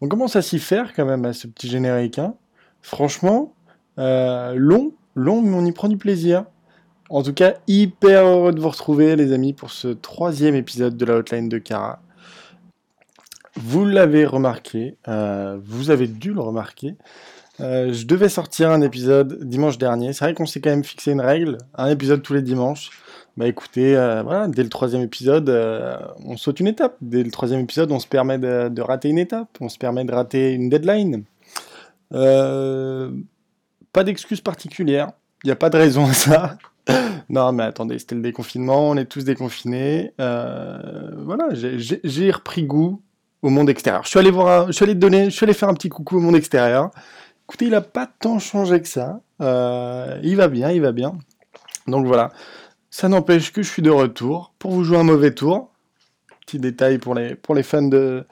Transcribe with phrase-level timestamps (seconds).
[0.00, 2.18] On commence à s'y faire quand même à ce petit générique.
[2.18, 2.34] Hein.
[2.82, 3.54] Franchement,
[3.98, 6.44] euh, long, long, mais on y prend du plaisir.
[7.08, 11.04] En tout cas, hyper heureux de vous retrouver, les amis, pour ce troisième épisode de
[11.04, 12.00] la hotline de Kara.
[13.54, 16.96] Vous l'avez remarqué, euh, vous avez dû le remarquer.
[17.60, 20.12] Euh, je devais sortir un épisode dimanche dernier.
[20.12, 22.90] C'est vrai qu'on s'est quand même fixé une règle, un épisode tous les dimanches.
[23.38, 25.48] Bah écoutez, voilà, dès le troisième épisode,
[26.24, 26.96] on saute une étape.
[27.00, 30.04] Dès le troisième épisode, on se permet de, de rater une étape, on se permet
[30.04, 31.24] de rater une deadline.
[33.96, 36.58] Pas d'excuses particulières, il n'y a pas de raison à ça.
[37.30, 40.12] non, mais attendez, c'était le déconfinement, on est tous déconfinés.
[40.18, 43.00] voilà, j'ai repris goût
[43.40, 44.02] au monde extérieur.
[44.04, 46.18] Je suis allé voir, je suis allé donner, je suis allé faire un petit coucou
[46.18, 46.90] au monde extérieur.
[47.48, 49.20] Écoutez, il a pas tant changé que ça.
[49.40, 51.16] Euh, il va bien, il va bien.
[51.86, 52.32] Donc voilà.
[52.90, 55.70] Ça n'empêche que je suis de retour pour vous jouer un mauvais tour.
[56.44, 58.26] Petit détail pour les, pour les fans de,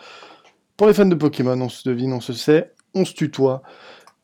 [0.76, 3.62] pour les fans de Pokémon, on se devine, on se sait, on se tutoie.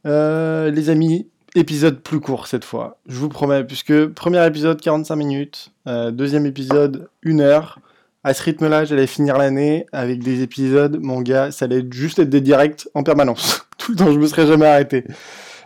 [0.07, 5.17] Euh, les amis, épisode plus court cette fois, je vous promets, puisque premier épisode 45
[5.17, 7.79] minutes, euh, deuxième épisode 1 heure
[8.25, 12.31] à ce rythme-là, j'allais finir l'année avec des épisodes, mon gars, ça allait juste être
[12.31, 13.67] des directs en permanence.
[13.79, 15.05] Tout le temps, je me serais jamais arrêté.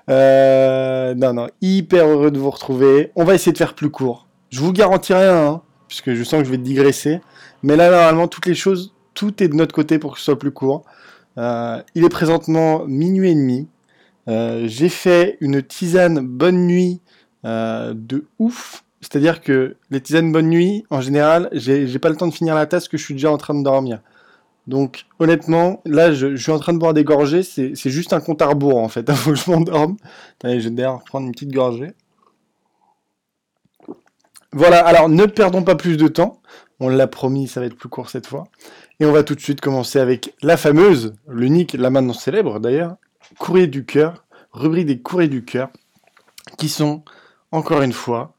[0.09, 3.11] Euh, non, non, hyper heureux de vous retrouver.
[3.17, 4.29] On va essayer de faire plus court.
[4.51, 7.21] Je vous garantis rien, hein, puisque je sens que je vais digresser.
[7.63, 10.39] Mais là, normalement, toutes les choses, tout est de notre côté pour que ce soit
[10.39, 10.85] plus court.
[11.37, 13.69] Il est présentement minuit et demi.
[14.29, 17.01] Euh, j'ai fait une tisane bonne nuit
[17.45, 22.33] de ouf c'est-à-dire que les tisanes bonne nuit, en général, j'ai pas le temps de
[22.33, 24.01] finir la tasse que je suis déjà en train de dormir.
[24.67, 28.41] Donc honnêtement, là je, suis en train de boire des gorgées, c'est juste un compte
[28.41, 29.97] à rebours en fait, il faut que je m'endorme.
[30.43, 31.93] Je vais d'ailleurs prendre une petite gorgée.
[34.53, 36.41] Voilà, alors ne perdons pas plus de temps,
[36.81, 38.45] on l'a promis, ça va être plus court cette fois.
[39.01, 42.97] Et on va tout de suite commencer avec la fameuse, l'unique, la maintenant célèbre d'ailleurs,
[43.39, 45.71] courrier du cœur, rubrique des courriers du cœur,
[46.59, 47.05] qui sont,
[47.51, 48.35] encore une fois,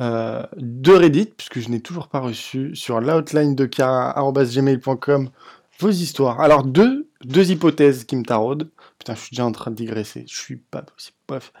[0.00, 5.30] euh, de Reddit, puisque je n'ai toujours pas reçu, sur l'outline de gmail.com
[5.78, 6.40] vos histoires.
[6.40, 8.68] Alors, deux, deux hypothèses qui me taraudent.
[8.98, 10.24] Putain, je suis déjà en train de digresser.
[10.28, 11.16] Je suis pas possible.
[11.28, 11.52] Bref.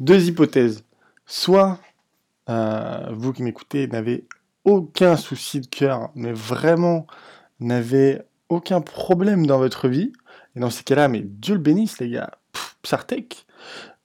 [0.00, 0.84] Deux hypothèses.
[1.26, 1.78] Soit,
[2.50, 4.26] euh, vous qui m'écoutez n'avez
[4.64, 7.06] aucun souci de cœur, mais vraiment
[7.60, 10.12] n'avez aucun problème dans votre vie.
[10.56, 12.30] Et dans ces cas-là, mais Dieu le bénisse, les gars.
[12.82, 13.46] Psartek.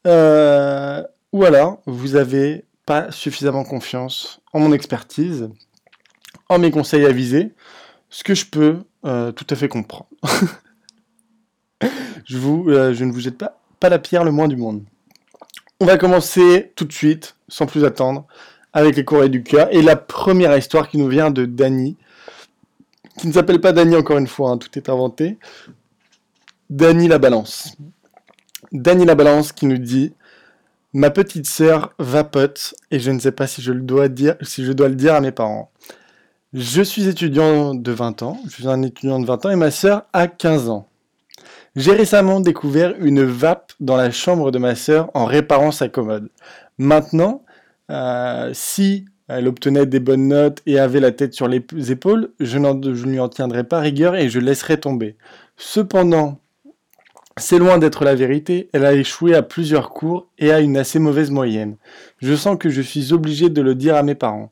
[0.07, 2.65] Euh, ou alors, vous avez
[3.11, 5.49] suffisamment confiance en mon expertise,
[6.49, 7.53] en mes conseils avisés,
[8.09, 10.07] ce que je peux euh, tout à fait comprendre.
[11.83, 11.87] euh,
[12.27, 14.83] je ne vous jette pas, pas la pierre le moins du monde.
[15.79, 18.25] On va commencer tout de suite, sans plus attendre,
[18.73, 19.67] avec les courriers du cœur.
[19.71, 21.95] Et la première histoire qui nous vient de Dany,
[23.19, 25.37] qui ne s'appelle pas Dany encore une fois, hein, tout est inventé.
[26.69, 27.75] Dany la balance.
[28.71, 30.13] Dany la balance qui nous dit
[30.93, 34.63] Ma petite sœur vapote et je ne sais pas si je, le dois dire, si
[34.63, 35.71] je dois le dire à mes parents.
[36.53, 39.71] Je suis étudiant de 20 ans, je suis un étudiant de 20 ans et ma
[39.71, 40.87] sœur a 15 ans.
[41.75, 46.29] J'ai récemment découvert une vape dans la chambre de ma sœur en réparant sa commode.
[46.77, 47.43] Maintenant,
[47.89, 52.45] euh, si elle obtenait des bonnes notes et avait la tête sur les épaules, je,
[52.45, 55.17] je ne lui en tiendrai pas rigueur et je laisserai tomber.
[55.57, 56.39] Cependant,
[57.39, 60.99] c'est loin d'être la vérité, elle a échoué à plusieurs cours et a une assez
[60.99, 61.77] mauvaise moyenne.
[62.17, 64.51] Je sens que je suis obligé de le dire à mes parents.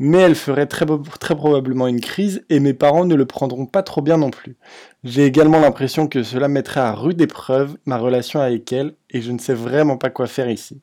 [0.00, 4.00] Mais elle ferait très, probablement une crise et mes parents ne le prendront pas trop
[4.00, 4.56] bien non plus.
[5.02, 9.32] J'ai également l'impression que cela mettrait à rude épreuve ma relation avec elle et je
[9.32, 10.80] ne sais vraiment pas quoi faire ici.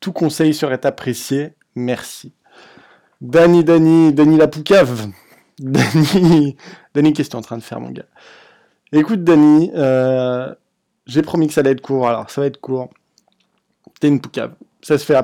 [0.00, 2.34] Tout conseil serait apprécié, merci.
[3.22, 5.08] Dani, Dani, Dani la poucave.
[5.58, 6.56] Dani,
[6.94, 8.06] Dani, qu'est-ce que tu es en train de faire mon gars?
[8.94, 10.54] Écoute Dani, euh,
[11.06, 12.90] j'ai promis que ça allait être court, alors ça va être court.
[14.00, 14.54] T'es une poucave.
[14.82, 15.16] Ça se fait.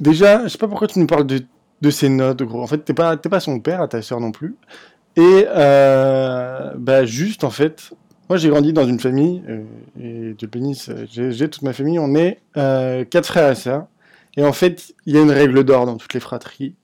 [0.00, 1.42] Déjà, je sais pas pourquoi tu nous parles de,
[1.80, 2.62] de ces notes, gros.
[2.62, 4.56] En fait, t'es pas, pas son père à ta soeur non plus.
[5.16, 7.92] Et euh, bah juste en fait,
[8.28, 9.62] moi j'ai grandi dans une famille euh,
[10.00, 11.98] et de pénis, j'ai toute ma famille.
[11.98, 13.86] On est euh, quatre frères et sœurs.
[14.36, 16.74] Et en fait, il y a une règle d'or dans toutes les fratries.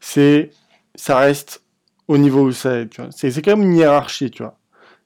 [0.00, 0.50] C'est,
[0.94, 1.62] ça reste
[2.06, 3.00] au niveau où ça est.
[3.10, 4.58] C'est, c'est quand même une hiérarchie, tu vois.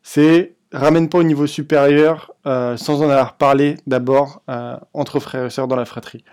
[0.02, 5.46] C'est ramène pas au niveau supérieur euh, sans en avoir parlé d'abord euh, entre frères
[5.46, 6.24] et sœurs dans la fratrie.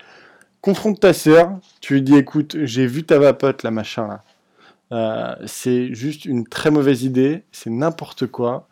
[0.60, 4.22] Confronte ta sœur, tu lui dis écoute, j'ai vu ta vapote là, machin là.
[4.92, 8.68] Euh, c'est juste une très mauvaise idée, c'est n'importe quoi.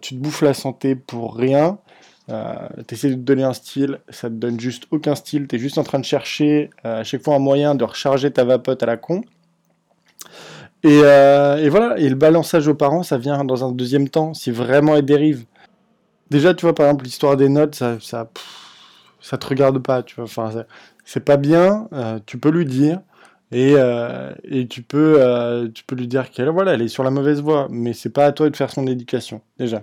[0.00, 1.78] tu te bouffes la santé pour rien.
[2.28, 5.48] tu essaies de te donner un style, ça te donne juste aucun style.
[5.48, 8.44] Tu es juste en train de chercher à chaque fois un moyen de recharger ta
[8.44, 9.22] vapote à la con.
[10.84, 14.50] Euh, et, voilà, et le balançage aux parents, ça vient dans un deuxième temps, si
[14.50, 15.44] vraiment elle dérive.
[16.30, 18.30] Déjà, tu vois, par exemple, l'histoire des notes, ça, ça,
[19.20, 20.24] ça te regarde pas, tu vois.
[20.24, 20.50] Enfin,
[21.04, 23.00] c'est pas bien, euh, tu peux lui dire,
[23.52, 24.32] et, euh,
[24.68, 27.92] tu, peux, tu peux lui dire qu'elle voilà, elle est sur la mauvaise voie, mais
[27.92, 29.82] c'est pas à toi de faire son éducation, déjà.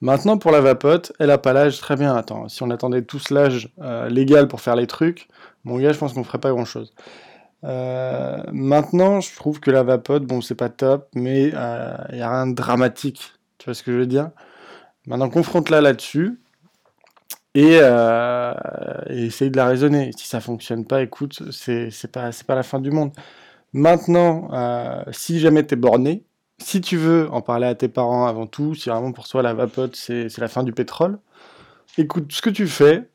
[0.00, 3.30] Maintenant, pour la vapote, elle a pas l'âge, très bien, attends, si on attendait tous
[3.30, 3.70] l'âge
[4.10, 5.28] légal pour faire les trucs,
[5.64, 6.92] mon gars, je pense qu'on ferait pas grand chose.
[7.64, 12.20] Euh, maintenant, je trouve que la vapote, bon, c'est pas top, mais il euh, n'y
[12.20, 13.32] a rien de dramatique.
[13.58, 14.30] Tu vois ce que je veux dire?
[15.06, 16.40] Maintenant, confronte-la là-dessus
[17.54, 18.54] et, euh,
[19.08, 20.12] et, essaye de la raisonner.
[20.16, 23.12] Si ça fonctionne pas, écoute, c'est pas, pas la fin du monde.
[23.72, 26.24] Maintenant, euh, si jamais t'es borné,
[26.58, 29.54] si tu veux en parler à tes parents avant tout, si vraiment pour toi la
[29.54, 31.18] vapote c'est la fin du pétrole,
[31.98, 33.08] écoute, ce que tu fais,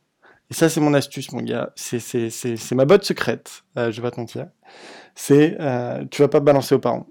[0.49, 1.71] et ça, c'est mon astuce, mon gars.
[1.75, 4.47] C'est ma botte secrète, euh, je vais pas te mentir.
[5.15, 7.07] C'est, euh, tu vas pas balancer aux parents.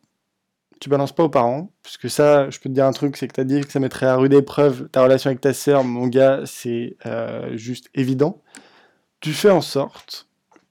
[0.80, 3.28] Tu balances pas aux parents, parce que ça, je peux te dire un truc, c'est
[3.28, 5.84] que tu as dit que ça mettrait à rude épreuve ta relation avec ta sœur,
[5.84, 8.42] mon gars, c'est euh, juste évident.
[9.20, 10.28] Tu fais en sorte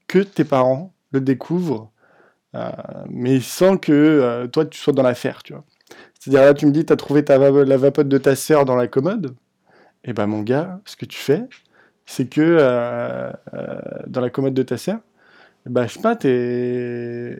[0.08, 1.92] que tes parents le découvrent,
[2.56, 2.70] euh,
[3.10, 5.64] mais sans que toi, tu sois dans l'affaire, tu vois.
[6.20, 8.88] C'est-à-dire là, tu me dis, tu as trouvé la vapote de ta sœur dans la
[8.88, 9.36] commode.
[10.04, 11.44] Eh ben, mon gars, ce que tu fais,
[12.06, 15.00] c'est que euh, euh, dans la commode de ta sœur,
[15.66, 17.40] bah, je sais pas, t'es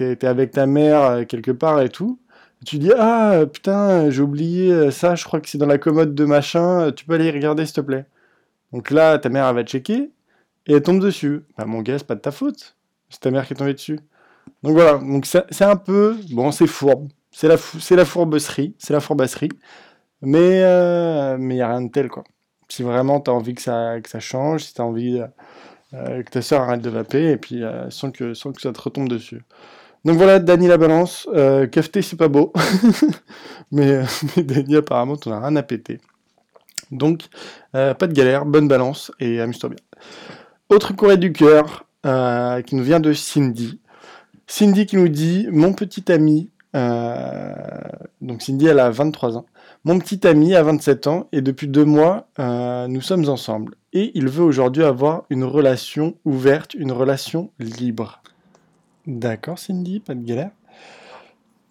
[0.00, 2.20] es, avec ta mère euh, quelque part et tout.
[2.66, 6.24] Tu dis ah putain j'ai oublié ça, je crois que c'est dans la commode de
[6.26, 6.92] machin.
[6.92, 8.06] Tu peux aller regarder s'il te plaît.
[8.72, 10.10] Donc là ta mère elle va checker
[10.66, 11.42] et elle tombe dessus.
[11.58, 12.76] Bah mon gars c'est pas de ta faute,
[13.10, 14.00] c'est ta mère qui est tombée dessus.
[14.62, 18.04] Donc voilà, donc c'est un peu bon c'est fourbe, c'est la c'est la
[18.78, 19.52] c'est la fourbasserie,
[20.22, 22.24] mais mais y a rien de tel quoi
[22.70, 25.20] si vraiment tu as envie que ça, change, si tu as envie
[25.92, 29.08] euh, que ta soeur arrête de vaper, et puis euh, sans, que, ça te retombe
[29.08, 29.42] dessus.
[30.04, 31.28] Donc voilà, Dany la balance.
[31.34, 32.52] Euh, c'est pas beau.
[33.72, 34.02] mais,
[34.36, 36.00] mais Dany, apparemment, t'en as rien à péter.
[36.90, 37.26] Donc,
[37.72, 39.78] pas de galère, bonne balance, et amuse-toi bien.
[40.70, 43.78] Autre courrier du cœur, qui nous vient de Cindy.
[44.48, 49.46] Cindy qui nous dit Mon petit ami, donc Cindy, elle a 23 ans.
[49.84, 53.76] Mon petit ami a 27 ans et depuis deux mois, euh, nous sommes ensemble.
[53.94, 58.20] Et il veut aujourd'hui avoir une relation ouverte, une relation libre.
[59.06, 60.50] D'accord Cindy, pas de galère.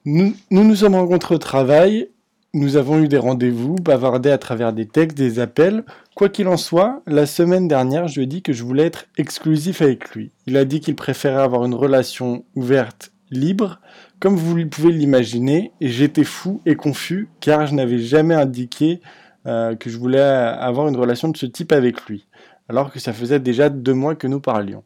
[0.05, 2.09] Nous, nous nous sommes rencontrés au travail,
[2.55, 5.83] nous avons eu des rendez-vous, bavardé à travers des textes, des appels.
[6.15, 9.05] Quoi qu'il en soit, la semaine dernière, je lui ai dit que je voulais être
[9.19, 10.31] exclusif avec lui.
[10.47, 13.79] Il a dit qu'il préférait avoir une relation ouverte, libre,
[14.19, 18.99] comme vous pouvez l'imaginer, j'étais fou et confus car je n'avais jamais indiqué
[19.45, 22.27] euh, que je voulais avoir une relation de ce type avec lui,
[22.67, 24.83] alors que ça faisait déjà deux mois que nous parlions.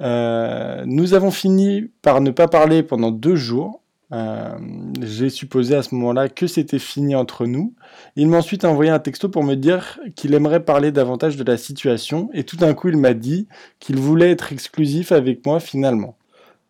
[0.00, 3.82] Euh, nous avons fini par ne pas parler pendant deux jours.
[4.10, 4.56] Euh,
[5.02, 7.74] j'ai supposé à ce moment-là que c'était fini entre nous.
[8.16, 11.58] Il m'a ensuite envoyé un texto pour me dire qu'il aimerait parler davantage de la
[11.58, 13.48] situation et tout d'un coup il m'a dit
[13.80, 16.17] qu'il voulait être exclusif avec moi finalement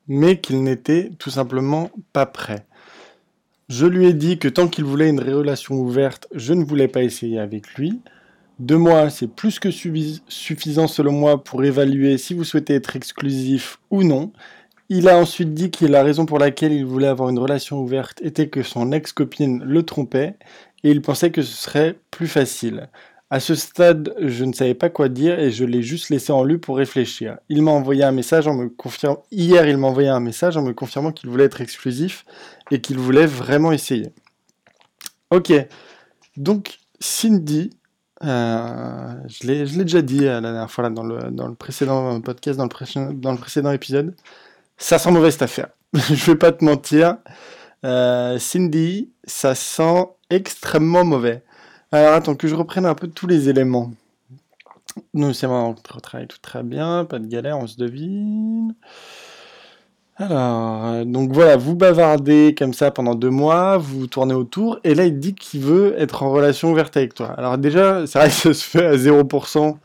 [0.08, 2.66] mais qu'il n'était tout simplement pas prêt.
[3.68, 7.02] Je lui ai dit que tant qu'il voulait une relation ouverte, je ne voulais pas
[7.02, 8.00] essayer avec lui.
[8.58, 13.78] Deux mois, c'est plus que suffisant selon moi pour évaluer si vous souhaitez être exclusif
[13.90, 14.32] ou non.
[14.88, 18.22] Il a ensuite dit que la raison pour laquelle il voulait avoir une relation ouverte
[18.22, 20.34] était que son ex-copine le trompait
[20.82, 22.88] et il pensait que ce serait plus facile.
[23.30, 26.44] À ce stade, je ne savais pas quoi dire et je l'ai juste laissé en
[26.44, 27.36] lui pour réfléchir.
[27.50, 29.22] Il m'a envoyé un message en me confirmant.
[29.30, 32.24] Hier, il m'a envoyé un message en me confirmant qu'il voulait être exclusif
[32.70, 34.12] et qu'il voulait vraiment essayer.
[35.30, 35.52] Ok.
[36.38, 37.70] Donc, Cindy,
[38.24, 42.64] euh, je l'ai déjà dit euh, la dernière fois là, dans, le, précédent podcast, dans
[43.32, 44.14] le, précédent épisode,
[44.78, 45.68] ça sent mauvais cette affaire.
[45.94, 47.18] je vais pas te mentir.
[47.84, 51.42] Euh, Cindy, ça sent extrêmement mauvais.
[51.90, 53.92] Alors attends, que je reprenne un peu tous les éléments.
[55.14, 58.74] Nous, c'est bon, on travaille tout très bien, pas de galère, on se devine.
[60.16, 64.94] Alors, euh, donc voilà, vous bavardez comme ça pendant deux mois, vous tournez autour, et
[64.94, 67.28] là il dit qu'il veut être en relation ouverte avec toi.
[67.38, 69.76] Alors déjà, c'est vrai que ça se fait à 0%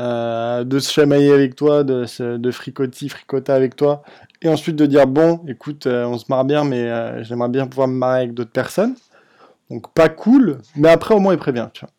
[0.00, 4.02] euh, de se chamailler avec toi, de, se, de fricoter, fricota avec toi,
[4.42, 7.88] et ensuite de dire bon, écoute, euh, on se marre bien, mais j'aimerais bien pouvoir
[7.88, 8.96] me marrer avec d'autres personnes.
[9.70, 11.90] Donc pas cool, mais après au moins il prévient, tu vois.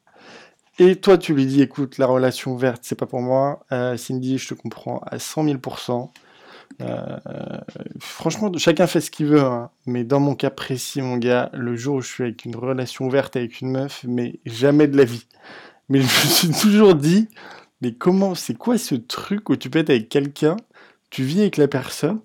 [0.80, 3.66] Et toi, tu lui dis, écoute, la relation ouverte, c'est pas pour moi.
[3.72, 6.12] Euh, Cindy, je te comprends à 100 000%.
[6.82, 7.18] Euh,
[8.00, 9.72] franchement, chacun fait ce qu'il veut, hein.
[9.88, 13.06] mais dans mon cas précis, mon gars, le jour où je suis avec une relation
[13.06, 15.26] ouverte avec une meuf, mais jamais de la vie.
[15.90, 17.28] Mais je me suis toujours dit,
[17.82, 20.58] mais comment, c'est quoi ce truc où tu peux être avec quelqu'un,
[21.10, 22.20] tu vis avec la personne,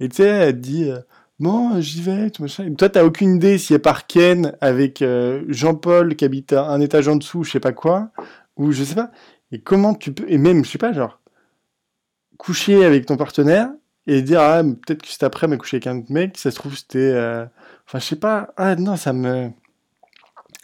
[0.00, 0.98] et tu sais, elle dit, euh,
[1.38, 2.74] bon, j'y vais, tout machin.
[2.74, 7.08] Toi, t'as aucune idée si elle part Ken avec euh, Jean-Paul qui habite un étage
[7.08, 8.10] en dessous, je sais pas quoi,
[8.56, 9.10] ou je sais pas.
[9.52, 11.20] Et comment tu peux, et même, je sais pas, genre,
[12.38, 13.70] coucher avec ton partenaire
[14.06, 16.56] et dire, ah, peut-être que c'est après, mais coucher avec un autre mec, ça se
[16.56, 17.44] trouve, c'était, euh,
[17.86, 19.50] enfin, je sais pas, ah, non, ça me,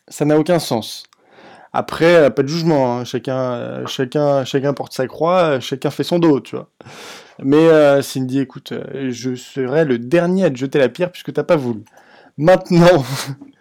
[0.08, 1.04] ça n'a aucun sens.
[1.72, 3.04] Après, pas de jugement, hein.
[3.04, 6.68] chacun, chacun, chacun porte sa croix, chacun fait son dos, tu vois.
[7.42, 11.32] Mais euh, Cindy, écoute, euh, je serai le dernier à te jeter la pierre puisque
[11.32, 11.80] t'as pas voulu.
[12.36, 13.04] Maintenant,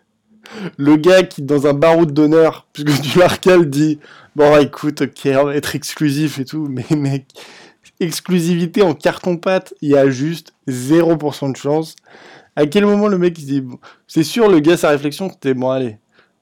[0.77, 3.99] le gars qui, dans un baroud d'honneur, puisque tu l'arcales, dit
[4.35, 7.27] Bon, écoute, ok, être exclusif et tout, mais mec,
[7.99, 11.95] exclusivité en carton-pâte, il y a juste 0% de chance.
[12.55, 15.53] À quel moment le mec il dit bon, C'est sûr, le gars, sa réflexion, c'était
[15.53, 15.93] Bon, allez, euh,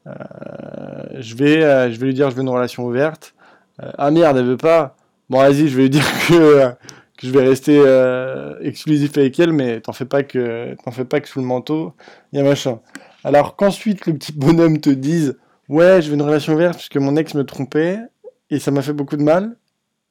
[0.06, 3.34] je, vais, je vais lui dire Je veux une relation ouverte.
[3.80, 4.96] ah merde, elle veut pas.
[5.30, 6.06] Bon, vas-y, je vais lui dire
[7.20, 11.06] que je vais rester euh, exclusif avec elle, mais t'en fais pas que t'en fais
[11.06, 11.94] pas que sous le manteau,
[12.32, 12.80] il y a machin.
[13.24, 15.38] Alors qu'ensuite le petit bonhomme te dise
[15.68, 18.00] ouais, je veux une relation ouverte puisque mon ex me trompait
[18.50, 19.58] et ça m'a fait beaucoup de mal.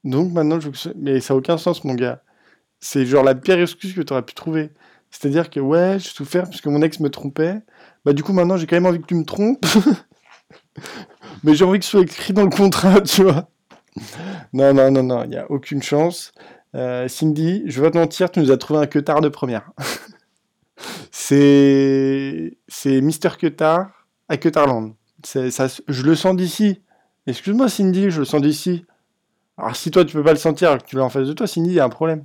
[0.04, 2.22] Donc maintenant je mais ça a aucun sens mon gars.
[2.80, 4.70] C'est genre la pire excuse que tu aurais pu trouver.
[5.10, 7.60] C'est-à-dire que ouais, j'ai souffert puisque mon ex me trompait.
[8.04, 9.64] Bah du coup maintenant j'ai quand même envie que tu me trompes.
[11.42, 13.48] mais j'ai envie que ce soit écrit dans le contrat, tu vois.
[14.52, 16.32] Non, non, non, non, il n'y a aucune chance.
[16.74, 19.70] Euh, Cindy, je vais te mentir, tu nous as trouvé un Quetard de première.
[21.10, 23.90] c'est c'est Mister Quetard
[24.28, 24.94] à Quetarland.
[25.24, 26.80] Ça, je le sens d'ici.
[27.26, 28.84] Excuse-moi Cindy, je le sens d'ici.
[29.56, 31.46] Alors si toi tu peux pas le sentir, que tu l'as en face de toi,
[31.46, 32.24] Cindy, il y a un problème.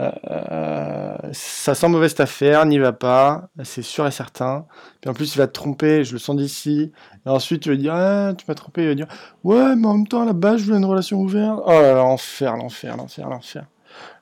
[0.00, 4.66] Euh, ça sent mauvaise affaire, n'y va pas, c'est sûr et certain.
[5.00, 6.92] Puis en plus, il va te tromper, je le sens d'ici.
[7.26, 8.82] Et ensuite, tu vas dire, ah, tu m'as trompé.
[8.82, 9.08] Il va dire,
[9.44, 11.60] ouais, mais en même temps, base, je voulais une relation ouverte.
[11.66, 13.66] Oh là là, l'enfer, l'enfer, l'enfer, l'enfer.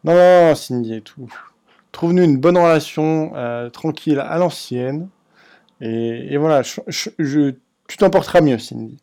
[0.04, 1.32] Non, non, Cindy et tout.
[1.92, 5.08] Trouve-nous une bonne relation, euh, tranquille, à l'ancienne.
[5.80, 7.52] Et, voilà, je,
[7.86, 8.98] tu t'emporteras mieux, Cindy.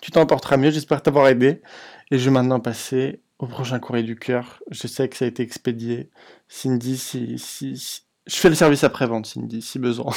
[0.00, 1.62] Tu t'emporteras mieux, j'espère t'avoir aidé.
[2.10, 4.62] Et je vais maintenant passer au prochain courrier du cœur.
[4.70, 6.08] Je sais que ça a été expédié.
[6.48, 10.14] Cindy, si, si, je fais le service après-vente, Cindy, si besoin.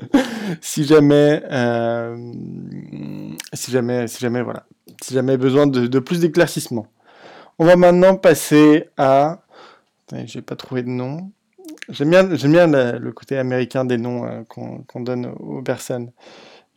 [0.60, 2.32] si jamais, euh,
[3.52, 4.66] si jamais, si jamais, voilà,
[5.00, 6.88] si jamais besoin de, plus d'éclaircissement.
[7.60, 9.44] On va maintenant passer à,
[10.24, 11.30] j'ai pas trouvé de nom.
[11.88, 16.10] J'aime bien, bien le, côté américain des noms euh, qu'on donne aux personnes.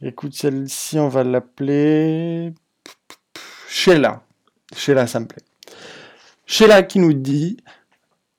[0.04, 2.54] Écoute, celle-ci, on va l'appeler
[3.68, 4.22] Sheila.
[4.76, 5.42] Sheila, ça me plaît.
[6.48, 7.58] Sheila qui nous dit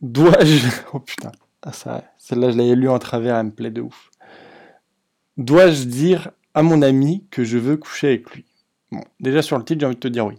[0.00, 0.66] Dois-je.
[0.92, 1.30] Oh putain,
[1.62, 1.72] ah,
[2.16, 4.10] celle-là, je l'avais lu en travers, elle me plaît de ouf.
[5.36, 8.44] Dois-je dire à mon ami que je veux coucher avec lui?
[8.90, 10.36] Bon, déjà sur le titre, j'ai envie de te dire oui.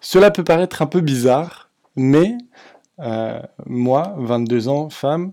[0.00, 2.36] Cela peut paraître un peu bizarre, mais
[3.00, 5.32] euh, moi, 22 ans, femme,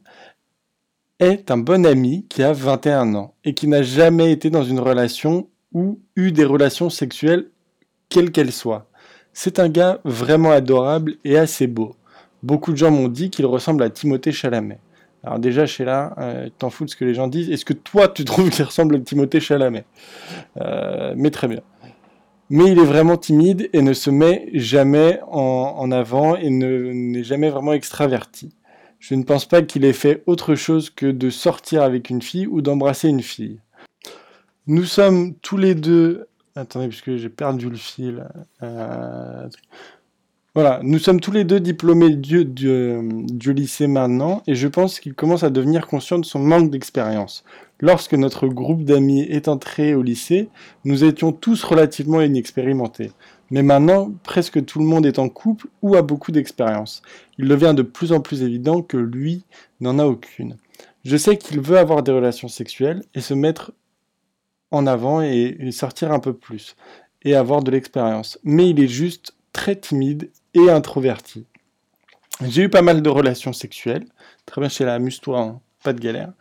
[1.19, 4.79] est un bon ami qui a 21 ans et qui n'a jamais été dans une
[4.79, 7.49] relation ou eu des relations sexuelles,
[8.09, 8.89] quelles qu'elles soient.
[9.37, 11.97] C'est un gars vraiment adorable et assez beau.
[12.41, 14.79] Beaucoup de gens m'ont dit qu'il ressemble à Timothée Chalamet.
[15.25, 17.51] Alors déjà, Sheila, euh, t'en fous de ce que les gens disent.
[17.51, 19.83] Est-ce que toi, tu trouves qu'il ressemble à Timothée Chalamet?
[20.61, 21.59] Euh, Mais très bien.
[22.49, 27.49] Mais il est vraiment timide et ne se met jamais en, avant et n'est jamais
[27.49, 28.55] vraiment extraverti.
[28.99, 32.47] Je ne pense pas qu'il ait fait autre chose que de sortir avec une fille
[32.47, 33.59] ou d'embrasser une fille.
[34.65, 38.25] Nous sommes tous les deux Attendez, puisque j'ai perdu le fil.
[38.63, 39.47] Euh,
[40.53, 45.13] voilà, nous sommes tous les deux diplômés du, du, lycée maintenant, et je pense qu'il
[45.13, 47.43] commence à devenir conscient de son manque d'expérience.
[47.81, 50.47] Lorsque notre groupe d'amis est entré au lycée,
[50.85, 53.11] nous étions tous relativement inexpérimentés.
[53.51, 57.01] Mais maintenant, presque tout le monde est en couple ou a beaucoup d'expérience.
[57.37, 59.43] Il devient de plus en plus évident que lui
[59.81, 60.55] n'en a aucune.
[61.03, 63.73] Je sais qu'il veut avoir des relations sexuelles et se mettre
[64.75, 66.75] en avant et, sortir un peu plus
[67.23, 68.39] et avoir de l'expérience.
[68.43, 71.45] Mais il est juste très timide et introverti.
[72.45, 74.05] J'ai eu pas mal de relations sexuelles,
[74.45, 76.33] très bien chez la amuse-toi, hein, pas de galère.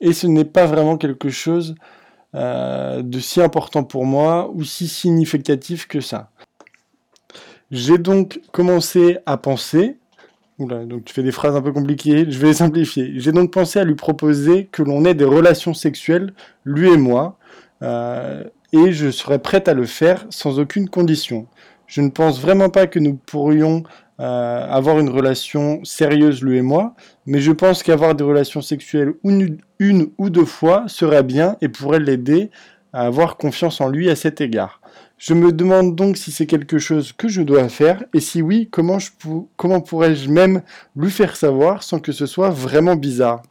[0.00, 1.74] Et ce n'est pas vraiment quelque chose
[2.34, 6.30] euh, de si important pour moi ou si significatif que ça.
[7.70, 9.98] J'ai donc commencé à penser
[10.58, 13.12] donc tu fais des phrases un peu compliquées, je vais les simplifier.
[13.16, 16.32] J'ai donc pensé à lui proposer que l'on ait des relations sexuelles,
[16.64, 17.38] lui et moi,
[17.82, 21.46] et je serais prête à le faire sans aucune condition.
[21.86, 23.84] Je ne pense vraiment pas que nous pourrions
[24.20, 26.94] euh, avoir une relation sérieuse, lui et moi,
[27.26, 29.58] mais je pense qu'avoir des relations sexuelles une,
[30.18, 32.50] ou deux fois serait bien et pourrait l'aider
[32.92, 34.80] à avoir confiance en lui à cet égard.
[35.18, 38.68] Je me demande donc si c'est quelque chose que je dois faire, et si oui,
[38.70, 38.98] comment,
[39.56, 40.62] comment pourrais-je même
[40.94, 43.42] lui faire savoir sans que ce soit vraiment bizarre?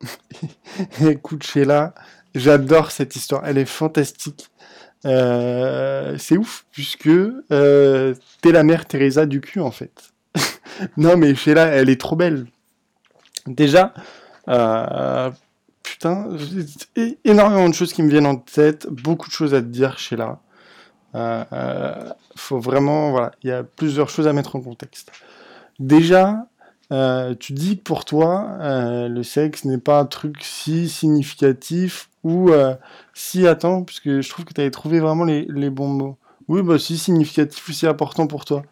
[1.06, 1.94] Écoute Sheila,
[2.36, 4.50] j'adore cette histoire, elle est fantastique.
[5.04, 10.12] Euh, c'est ouf, puisque euh, t'es la mère Teresa du cul en fait.
[10.96, 12.46] non mais Sheila, elle est trop belle.
[13.46, 13.94] Déjà,
[14.48, 15.30] euh,
[15.82, 16.28] putain,
[17.24, 20.40] énormément de choses qui me viennent en tête, beaucoup de choses à te dire Sheila.
[21.14, 25.12] Euh, faut vraiment, voilà, il y a plusieurs choses à mettre en contexte.
[25.78, 26.46] Déjà,
[27.38, 28.58] tu dis que pour toi,
[29.08, 32.50] le sexe n'est pas un truc si significatif ou
[33.14, 36.18] si, attends, puisque je trouve que tu avais trouvé vraiment les, bons mots.
[36.48, 38.62] Oui, bah si significatif ou si important pour toi.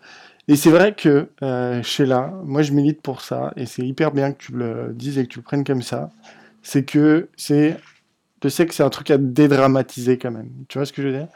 [0.48, 4.32] Et c'est vrai que euh, Sheila, moi je milite pour ça, et c'est hyper bien
[4.32, 6.10] que tu le dises et que tu le prennes comme ça.
[6.62, 7.76] C'est que c'est
[8.42, 10.50] je sais que c'est un truc à dédramatiser quand même.
[10.68, 11.28] Tu vois ce que je veux dire?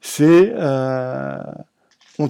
[0.00, 1.36] C'est euh,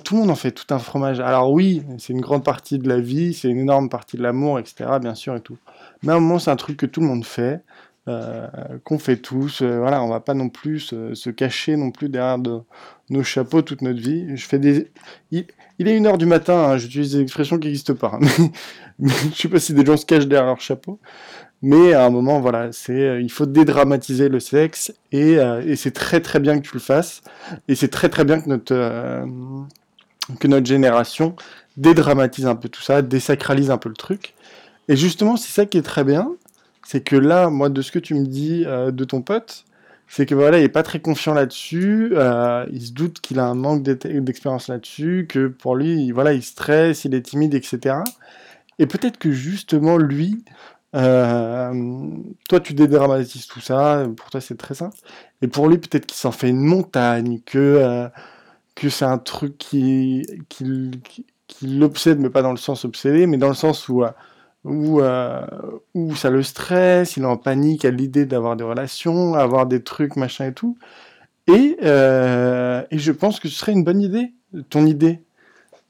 [0.02, 1.20] tout le monde en fait tout un fromage.
[1.20, 4.58] Alors oui, c'est une grande partie de la vie, c'est une énorme partie de l'amour,
[4.58, 4.98] etc.
[5.00, 5.56] Bien sûr et tout.
[6.02, 7.62] Mais à un moment, c'est un truc que tout le monde fait.
[8.06, 8.46] Euh,
[8.84, 9.62] qu'on fait tous.
[9.62, 10.80] Euh, voilà, on va pas non plus
[11.14, 14.36] se, cacher non plus derrière nos chapeaux toute notre vie.
[14.36, 14.90] Je fais des.
[15.30, 15.46] Il,
[15.78, 16.54] est une heure du matin.
[16.54, 18.18] Hein, j'utilise des expressions qui n'existent pas.
[18.98, 21.00] Mais, je sais pas si des gens se cachent derrière leur chapeau.
[21.62, 25.92] Mais à un moment, voilà, c'est, euh, il faut dédramatiser le sexe et, et c'est
[25.92, 27.22] très très bien que tu le fasses.
[27.68, 29.24] Et c'est très très bien que notre
[30.40, 31.36] que notre génération
[31.76, 34.34] dédramatise un peu tout ça, désacralise un peu le truc.
[34.88, 36.30] Et justement, c'est ça qui est très bien,
[36.84, 39.64] c'est que là, moi, de ce que tu me dis euh, de ton pote,
[40.06, 43.46] c'est que voilà, il est pas très confiant là-dessus, euh, il se doute qu'il a
[43.46, 47.96] un manque d'expérience là-dessus, que pour lui, voilà, il stresse, il est timide, etc.
[48.78, 50.44] Et peut-être que justement, lui,
[50.94, 51.72] euh,
[52.48, 54.96] toi, tu dédramatises tout ça, pour toi, c'est très simple.
[55.42, 58.08] Et pour lui, peut-être qu'il s'en fait une montagne, que,
[58.74, 60.90] que c'est un truc qui, qui,
[61.48, 64.04] qui l'obsède, mais pas dans le sens obsédé, mais dans le sens où
[64.64, 65.46] où, euh,
[65.94, 69.82] où ça le stresse, il est en panique à l'idée d'avoir des relations, avoir des
[69.82, 70.78] trucs, machin et tout.
[71.46, 74.32] Et, euh, et je pense que ce serait une bonne idée,
[74.70, 75.20] ton idée.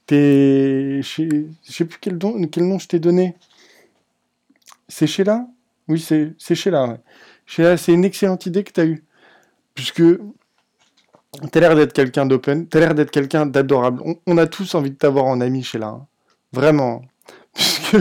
[0.07, 2.19] T'es, je sais plus quel,
[2.51, 3.37] quel nom je t'ai donné.
[4.89, 5.47] C'est Sheila
[5.89, 6.87] Oui, c'est Sheila.
[6.87, 7.01] Ouais.
[7.47, 9.05] Sheila, c'est une excellente idée que tu as eue.
[9.75, 14.03] Puisque tu as l'air d'être quelqu'un d'open, tu as l'air d'être quelqu'un d'adorable.
[14.27, 15.89] On, a tous envie de t'avoir en ami, Sheila.
[15.89, 16.07] Hein.
[16.53, 17.03] Vraiment.
[17.55, 17.97] Puisque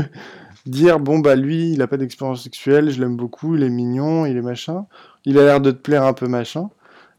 [0.65, 4.25] dire bon bah lui il a pas d'expérience sexuelle, je l'aime beaucoup, il est mignon,
[4.25, 4.85] il est machin,
[5.25, 6.69] il a l'air de te plaire un peu machin,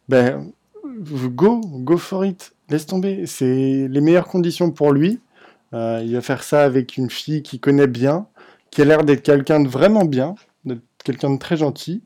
[0.08, 0.50] ben
[0.84, 5.20] go, go for it, laisse tomber, c'est les meilleures conditions pour lui.
[5.72, 8.26] Euh, il va faire ça avec une fille qui connaît bien,
[8.70, 12.02] qui a l'air d'être quelqu'un de vraiment bien, d'être quelqu'un de très gentil,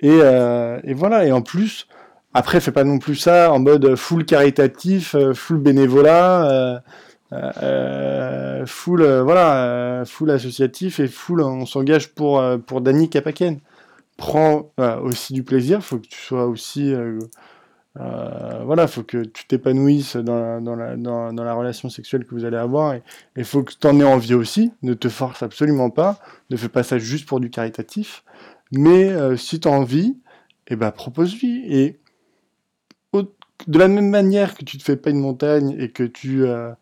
[0.00, 1.24] et, euh, et, voilà.
[1.24, 1.86] Et en plus,
[2.34, 6.82] après, fais pas non plus ça en mode full caritatif, euh, full bénévolat.
[7.34, 13.58] Euh, full, euh, voilà, full associatif et full, on s'engage pour, pour Danny Kapaken.
[14.16, 14.70] Prends
[15.02, 16.94] aussi du plaisir, faut que tu sois aussi.
[17.96, 22.94] voilà, faut que tu t'épanouisses dans la, dans, la, relation sexuelle que vous allez avoir
[22.94, 23.02] et
[23.36, 24.72] il faut que tu en aies envie aussi.
[24.82, 26.20] Ne te force absolument pas,
[26.50, 28.22] ne fais pas ça juste pour du caritatif.
[28.70, 30.16] Mais si tu as envie,
[30.68, 31.64] eh ben, propose-lui.
[31.66, 31.98] Et
[33.66, 36.72] de la même manière que tu te fais pas une montagne et que tu, euh,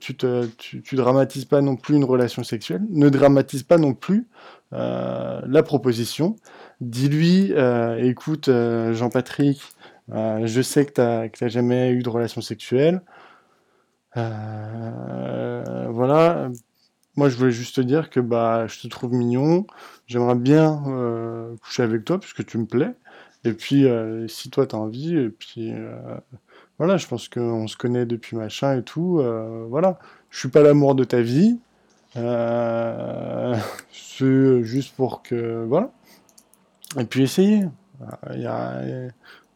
[0.00, 0.48] tu, te,
[0.94, 4.26] dramatises pas non plus une relation sexuelle, ne dramatise pas non plus
[4.72, 6.36] euh, la proposition.
[6.80, 8.50] Dis-lui, euh, écoute
[8.92, 9.62] Jean-Patrick,
[10.08, 13.02] je sais que tu n'as jamais eu de relation sexuelle.
[14.14, 16.48] voilà,
[17.16, 19.66] moi je voulais juste te dire que bah, je te trouve mignon,
[20.06, 20.82] j'aimerais bien
[21.62, 22.94] coucher avec toi puisque tu me plais.
[23.44, 23.86] Et puis,
[24.28, 25.72] si toi tu as envie, et puis
[26.78, 29.18] voilà, je pense qu'on se connaît depuis machin et tout.
[29.20, 29.98] Euh, voilà,
[30.30, 31.58] je suis pas l'amour de ta vie.
[32.16, 33.56] Euh,
[33.92, 35.90] c'est juste pour que voilà.
[36.98, 37.66] Et puis essayez.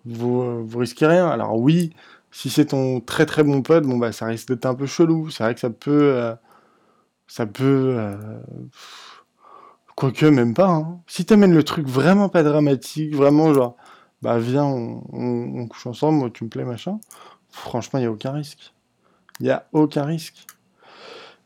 [0.07, 1.29] Vous, vous risquez rien.
[1.29, 1.93] Alors oui,
[2.31, 5.29] si c'est ton très très bon pote, bon bah ça risque d'être un peu chelou.
[5.31, 6.35] C'est vrai que ça peut, euh,
[7.27, 7.99] ça peut,
[9.95, 10.69] quoique même pas.
[10.69, 11.01] Hein.
[11.07, 13.77] Si t'amènes le truc vraiment pas dramatique, vraiment genre
[14.23, 16.99] bah viens, on, couche ensemble, moi tu me plais, machin.
[17.51, 18.75] Franchement, il n'y a aucun risque.
[19.41, 20.47] Il n'y a aucun risque.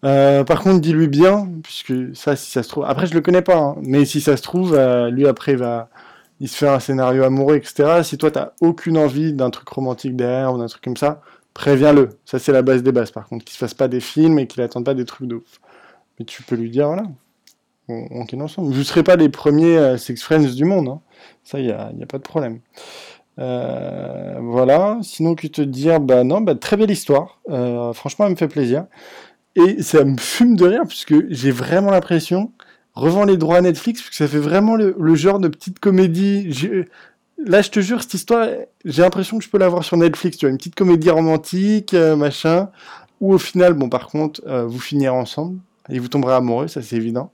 [0.05, 2.85] Euh, par contre, dis-lui bien, puisque ça, si ça se trouve.
[2.85, 5.59] Après, je le connais pas, hein, mais si ça se trouve, euh, lui après, il
[5.59, 5.89] va.
[6.41, 8.03] Il se fait un scénario amoureux, etc.
[8.03, 11.23] Si toi, t'as aucune envie d'un truc romantique derrière ou d'un truc comme ça,
[11.55, 12.11] préviens-le.
[12.25, 13.45] Ça, c'est la base des bases, par contre.
[13.45, 15.61] Qu'il se fasse pas des films et qu'il attende pas des trucs de ouf.
[16.19, 17.05] Mais tu peux lui dire, voilà,
[17.89, 18.73] on, on ensemble.
[18.73, 20.89] Vous ne serez pas les premiers euh, Sex Friends du monde.
[20.89, 21.01] Hein.
[21.43, 22.61] Ça, il n'y a, a, pas de problème.
[23.39, 24.99] Euh, voilà.
[25.03, 27.41] Sinon, que te dire, bah non, bah, très belle histoire.
[27.51, 28.87] Euh, franchement, elle me fait plaisir.
[29.57, 32.53] Et ça me fume de rire, puisque j'ai vraiment l'impression,
[32.95, 36.51] revends les droits à Netflix, parce que ça fait vraiment le, genre de petite comédie.
[37.39, 38.49] Là, je te jure, cette histoire,
[38.85, 40.39] j'ai l'impression que je peux la voir sur Netflix.
[40.39, 42.71] Tu vois, une petite comédie romantique, euh, machin,
[43.21, 46.97] où au final, bon, par contre, vous finirez ensemble et vous tomberez amoureux, ça c'est
[46.97, 47.33] évident.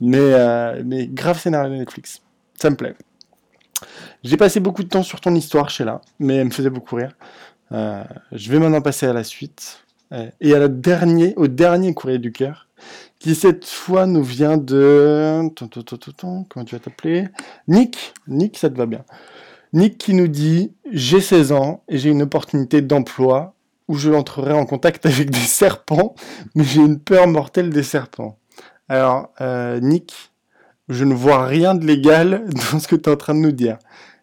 [0.00, 2.20] Mais, euh, mais grave scénario de Netflix.
[2.60, 2.94] Ça me plaît.
[4.22, 7.12] J'ai passé beaucoup de temps sur ton histoire, Sheila, mais elle me faisait beaucoup rire.
[7.72, 9.84] Euh, je vais maintenant passer à la suite.
[10.12, 12.68] Euh, et à la dernier, au dernier courrier du cœur,
[13.18, 15.42] qui cette fois nous vient de...
[16.48, 17.28] Comment tu vas t'appeler?
[17.66, 18.14] Nick.
[18.28, 19.04] Nick, ça te va bien.
[19.72, 23.55] Nick qui nous dit J'ai 16 ans et j'ai une opportunité d'emploi
[23.88, 26.14] où je entrerai en contact avec des serpents,
[26.54, 28.38] mais j'ai une peur mortelle des serpents.
[28.88, 30.32] Alors, euh, Nick,
[30.88, 33.52] je ne vois rien de légal dans ce que tu es en train de nous
[33.52, 33.78] dire.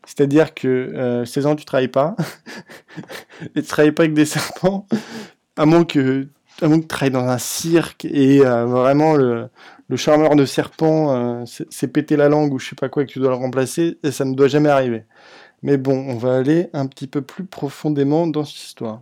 [0.06, 2.15] C'est-à-dire que euh, 16 ans, tu travailles pas,
[3.56, 4.88] et tu travailles pas avec des serpents,
[5.56, 6.28] à moins que,
[6.60, 9.49] tu travailles dans un cirque et euh, vraiment le,
[9.95, 13.12] charmeur de serpent euh, s'est pété la langue ou je sais pas quoi et que
[13.12, 15.06] tu dois le remplacer, ça ne doit jamais arriver.
[15.62, 19.02] Mais bon, on va aller un petit peu plus profondément dans cette histoire.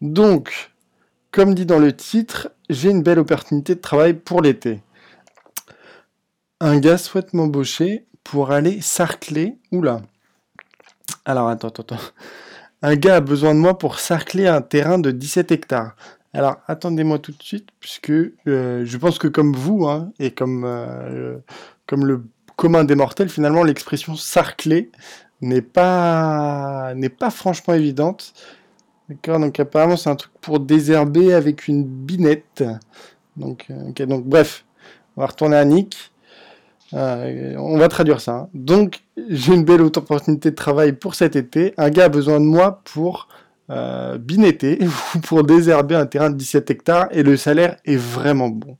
[0.00, 0.70] Donc,
[1.30, 4.80] comme dit dans le titre, j'ai une belle opportunité de travail pour l'été.
[6.60, 9.58] Un gars souhaite m'embaucher pour aller sarcler.
[9.72, 10.00] Oula.
[11.24, 12.02] Alors, attends, attends, attends.
[12.82, 15.96] Un gars a besoin de moi pour sarcler un terrain de 17 hectares.
[16.32, 20.64] Alors, attendez-moi tout de suite, puisque euh, je pense que comme vous, hein, et comme,
[20.66, 21.38] euh,
[21.86, 22.24] comme le
[22.56, 24.90] commun des mortels, finalement, l'expression sarcler
[25.40, 28.34] n'est pas, n'est pas franchement évidente.
[29.08, 32.64] D'accord, donc apparemment c'est un truc pour désherber avec une binette.
[33.36, 34.64] Donc, euh, donc bref,
[35.16, 36.12] on va retourner à Nick.
[36.94, 38.32] Euh, on va traduire ça.
[38.32, 38.48] Hein.
[38.54, 41.74] Donc j'ai une belle opportunité de travail pour cet été.
[41.76, 43.28] Un gars a besoin de moi pour
[43.70, 44.78] euh, binetter
[45.14, 48.76] ou pour désherber un terrain de 17 hectares et le salaire est vraiment bon.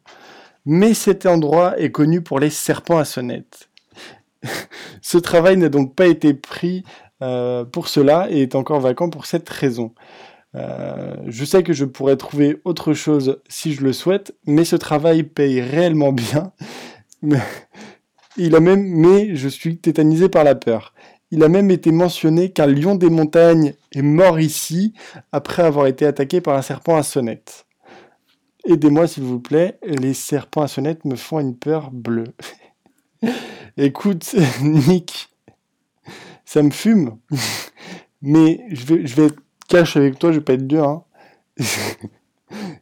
[0.65, 3.69] Mais cet endroit est connu pour les serpents à sonnette.
[5.03, 6.85] Ce travail n'a donc pas été pris
[7.21, 9.93] pour cela et est encore vacant pour cette raison.
[10.57, 14.77] Euh, je sais que je pourrais trouver autre chose si je le souhaite, mais ce
[14.77, 16.53] travail paye réellement bien.
[18.37, 20.95] Il a même, mais je suis tétanisé par la peur.
[21.31, 24.95] Il a même été mentionné qu'un lion des montagnes est mort ici
[25.33, 27.67] après avoir été attaqué par un serpent à sonnette.
[28.65, 32.33] Aidez-moi s'il vous plaît, les serpents à sonnette me font une peur bleue.
[33.77, 35.29] Écoute, Nick,
[36.47, 37.19] ça me fume.
[38.23, 40.89] Mais je vais, je vais être cash avec toi, je vais pas être dur.
[40.89, 41.05] Hein.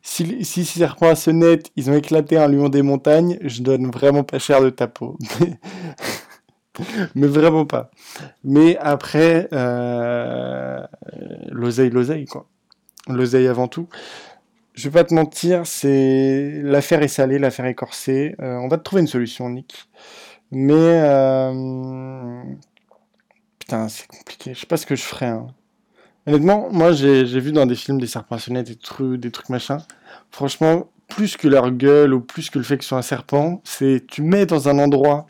[0.02, 3.90] si, si ces serpents à sonnette, ils ont éclaté un lion des montagnes, je donne
[3.90, 5.18] vraiment pas cher de ta peau.
[7.14, 7.90] Mais vraiment pas.
[8.42, 10.80] Mais après, euh,
[11.48, 12.48] l'oseille, l'oseille, quoi.
[13.08, 13.88] L'oseille avant tout.
[14.74, 18.34] Je vais pas te mentir, c'est l'affaire est salée, l'affaire est corsée.
[18.40, 19.88] Euh, on va te trouver une solution, Nick.
[20.50, 22.42] Mais euh,
[23.64, 24.52] Putain, c'est compliqué.
[24.52, 25.24] Je sais pas ce que je ferais.
[25.24, 25.46] Hein.
[26.26, 29.78] Honnêtement, moi, j'ai vu dans des films des serpents sonnets, des trucs, des trucs machin.
[30.30, 34.04] Franchement, plus que leur gueule ou plus que le fait qu'ils soient un serpent, c'est
[34.06, 35.26] tu mets dans un endroit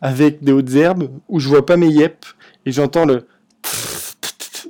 [0.00, 2.24] avec des hautes herbes où je vois pas mes yep
[2.64, 3.26] et j'entends le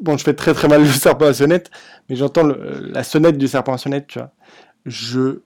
[0.01, 1.71] bon je fais très très mal le serpent à sonnette
[2.09, 4.31] mais j'entends la sonnette du serpent à sonnette tu vois
[4.85, 5.41] je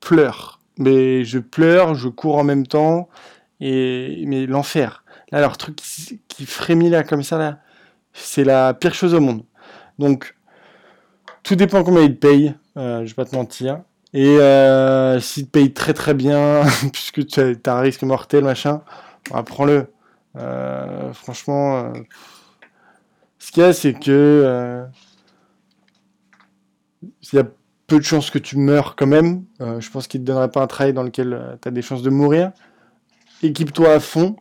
[0.00, 3.10] pleure mais je pleure je cours en même temps
[3.60, 7.58] et mais l'enfer Là, truc qui, frémit là comme ça, là,
[8.12, 9.44] c'est la pire chose au monde.
[9.98, 10.34] Donc,
[11.42, 13.82] tout dépend combien ils te payent, euh, je vais pas te mentir.
[14.14, 16.62] Et euh, s'ils te payent très très bien,
[16.92, 18.82] puisque tu as, un risque mortel, machin,
[19.30, 19.92] bah, prends-le.
[20.36, 21.92] Euh, franchement, euh,
[23.38, 24.86] ce qu'il y a, c'est que
[27.02, 27.44] il y a
[27.86, 29.44] peu de chances que tu meurs quand même.
[29.60, 32.10] Je pense qu'il te donnerait pas un travail dans lequel tu as des chances de
[32.10, 32.52] mourir.
[33.42, 34.36] Équipe-toi à fond.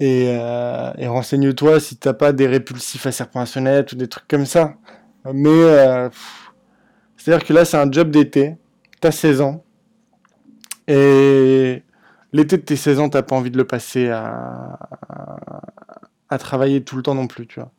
[0.00, 4.08] Et, euh, et renseigne-toi si t'as pas des répulsifs à serpent à sonnette ou des
[4.08, 4.74] trucs comme ça.
[5.32, 6.08] Mais euh,
[7.16, 8.56] c'est-à-dire que là, c'est un job d'été.
[9.00, 9.64] T'as 16 ans.
[10.86, 11.82] Et
[12.32, 15.60] l'été de tes 16 ans, t'as pas envie de le passer à, à,
[16.30, 17.70] à, travailler tout le temps non plus, tu vois.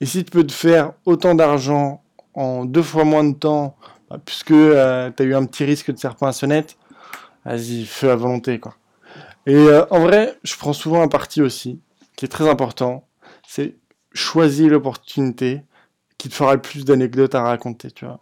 [0.00, 2.02] Et si tu peux te faire autant d'argent
[2.34, 3.76] en deux fois moins de temps
[4.10, 6.76] Bah, puisque euh, tu as eu un petit risque de serpent à sonnette,
[7.44, 8.74] vas-y, feu à volonté, quoi.
[9.46, 11.80] Et euh, en vrai, je prends souvent un parti aussi,
[12.16, 13.08] qui est très important,
[13.46, 13.76] c'est
[14.12, 15.62] choisir l'opportunité
[16.18, 18.20] qui te fera le plus d'anecdotes à raconter, tu vois.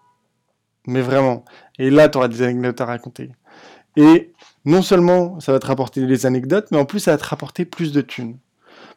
[0.87, 1.45] Mais vraiment.
[1.79, 3.31] Et là, tu auras des anecdotes à raconter.
[3.97, 4.33] Et
[4.65, 7.65] non seulement ça va te rapporter des anecdotes, mais en plus ça va te rapporter
[7.65, 8.39] plus de thunes.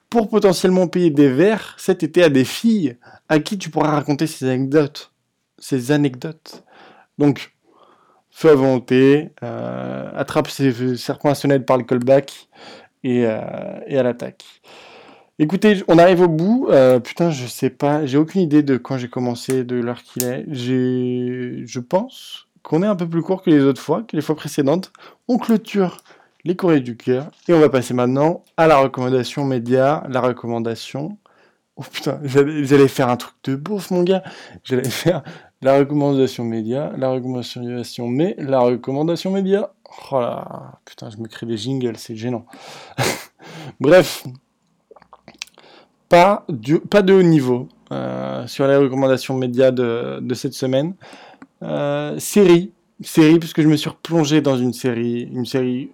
[0.10, 2.98] Pour potentiellement payer des verres cet été à des filles
[3.30, 5.12] à qui tu pourras raconter ces anecdotes.
[5.58, 6.64] Ces anecdotes.
[7.18, 7.54] Donc,
[8.32, 12.48] feu à volonté, euh, attrape ses serpents à par le callback
[13.04, 13.40] et, euh,
[13.88, 14.44] et à l'attaque.
[15.38, 16.68] Écoutez, on arrive au bout.
[16.70, 20.24] Euh, putain, je sais pas, j'ai aucune idée de quand j'ai commencé, de l'heure qu'il
[20.24, 20.46] est.
[20.54, 24.36] Je pense qu'on est un peu plus court que les autres fois, que les fois
[24.36, 24.92] précédentes.
[25.28, 25.98] On clôture
[26.44, 31.18] les courriers du cœur et on va passer maintenant à la recommandation média, la recommandation.
[31.76, 34.24] Oh putain, j'allais faire un truc de beauf, mon gars.
[34.64, 35.24] J'allais faire
[35.62, 39.72] la recommandation média, la recommandation mais la recommandation média.
[40.12, 42.46] Oh là, putain, je me crée des jingles, c'est gênant.
[43.80, 44.26] Bref,
[46.10, 50.96] pas, de haut niveau euh, sur les recommandations médias de, de cette semaine.
[51.62, 52.72] Euh, série,
[53.02, 55.92] série, puisque je me suis replongé dans une série, une série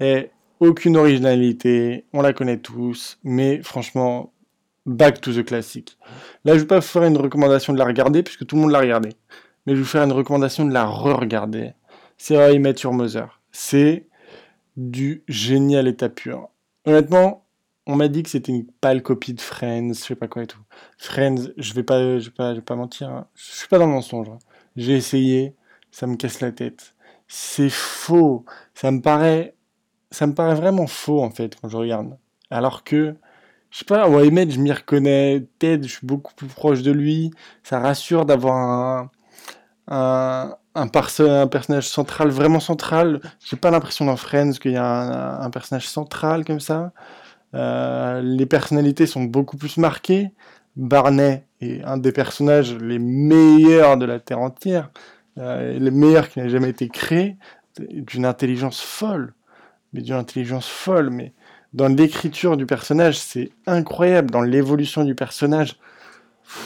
[0.00, 4.32] et aucune originalité, on la connaît tous, mais franchement,
[4.86, 5.98] back to the classique.
[6.44, 8.70] Là, je vais pas vous faire une recommandation de la regarder, puisque tout le monde
[8.70, 9.10] l'a regardé,
[9.66, 11.72] mais je vais vous faire une recommandation de la re-regarder.
[12.16, 13.40] C'est How I Met Your Mother.
[13.52, 14.08] C'est
[14.76, 16.48] du génial état pur.
[16.84, 17.46] Honnêtement,
[17.86, 20.46] on m'a dit que c'était une pâle copie de Friends, je sais pas quoi et
[20.46, 20.60] tout.
[20.98, 23.26] Friends, je vais pas, je vais pas, je vais pas mentir, hein.
[23.34, 24.28] je suis pas dans le mensonge.
[24.28, 24.38] Hein.
[24.76, 25.54] J'ai essayé,
[25.90, 26.94] ça me casse la tête.
[27.28, 28.44] C'est faux.
[28.74, 29.54] Ça me paraît,
[30.10, 32.18] ça me paraît vraiment faux en fait quand je regarde.
[32.50, 33.16] Alors que,
[33.76, 35.46] je sais pas, Met, je m'y reconnais.
[35.58, 37.30] Ted, je suis beaucoup plus proche de lui.
[37.62, 39.10] Ça rassure d'avoir un,
[39.88, 43.20] un, un, personnage central, vraiment central.
[43.44, 46.94] J'ai pas l'impression dans Friends qu'il y a un, un personnage central comme ça.
[47.52, 50.32] Euh, les personnalités sont beaucoup plus marquées.
[50.76, 54.88] Barney est un des personnages les meilleurs de la Terre entière,
[55.36, 57.36] euh, les meilleurs qui n'aient jamais été créés,
[57.78, 59.34] d'une intelligence folle,
[59.92, 61.34] mais d'une intelligence folle, mais
[61.76, 65.76] dans l'écriture du personnage, c'est incroyable, dans l'évolution du personnage,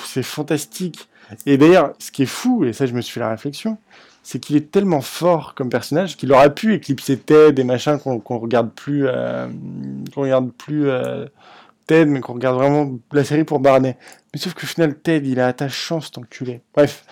[0.05, 1.09] c'est fantastique.
[1.47, 3.77] Et d'ailleurs, ce qui est fou, et ça je me suis fait la réflexion,
[4.23, 8.39] c'est qu'il est tellement fort comme personnage qu'il aurait pu éclipser Ted et machin qu'on
[8.39, 9.49] regarde plus, euh,
[10.15, 11.27] qu'on regarde plus euh,
[11.89, 13.97] Ted, mais qu'on regarde vraiment la série pour Barney.
[14.33, 16.61] Mais sauf que au final, Ted, il a attachant cet enculé.
[16.75, 17.05] Bref,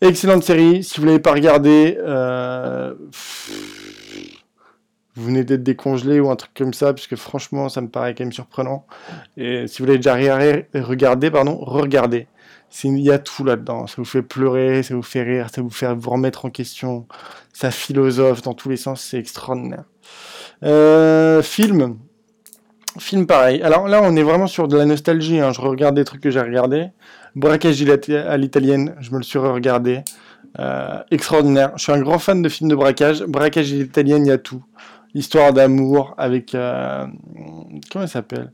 [0.00, 0.82] excellente série.
[0.82, 2.94] Si vous l'avez pas regardé, euh,
[5.18, 8.24] vous venez d'être décongelé ou un truc comme ça, puisque franchement, ça me paraît quand
[8.24, 8.86] même surprenant.
[9.36, 12.26] Et si vous l'avez déjà regardé, pardon, regardez
[12.84, 13.86] il y a tout là-dedans.
[13.86, 17.06] Ça vous fait pleurer, ça vous fait rire, ça vous fait vous remettre en question.
[17.52, 19.84] Ça philosophe dans tous les sens, c'est extraordinaire.
[20.64, 21.98] Euh, film.
[22.98, 23.62] Film pareil.
[23.62, 25.40] Alors là, on est vraiment sur de la nostalgie.
[25.40, 25.52] Hein.
[25.52, 26.88] Je regarde des trucs que j'ai regardés.
[27.34, 30.00] Braquage à l'italienne, je me le suis regardé.
[30.58, 31.72] Euh, extraordinaire.
[31.76, 33.22] Je suis un grand fan de films de braquage.
[33.22, 34.64] Braquage à l'italienne, il y a tout.
[35.18, 36.54] Histoire d'amour avec...
[36.54, 37.04] Euh,
[37.90, 38.52] comment elle s'appelle?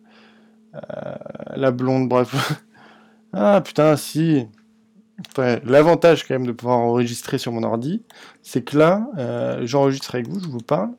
[1.54, 2.62] La blonde, bref.
[3.36, 4.46] Ah putain, si.
[5.64, 8.02] L'avantage quand même de pouvoir enregistrer sur mon ordi,
[8.42, 10.90] c'est que là, euh, j'enregistre avec vous, je vous parle,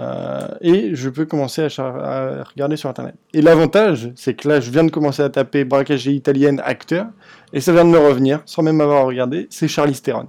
[0.00, 3.14] euh, et je peux commencer à, regarder sur Internet.
[3.34, 7.06] Et l'avantage, c'est que là, je viens de commencer à taper braquage italienne acteur,
[7.52, 10.28] et ça vient de me revenir, sans même avoir regardé, c'est Charlie Theron.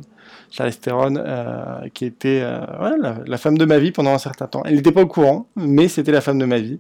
[0.55, 4.61] Charlie Theron, euh, qui était la, femme de ma vie pendant un certain temps.
[4.65, 6.79] Elle n'était pas au courant, mais c'était la femme de ma vie.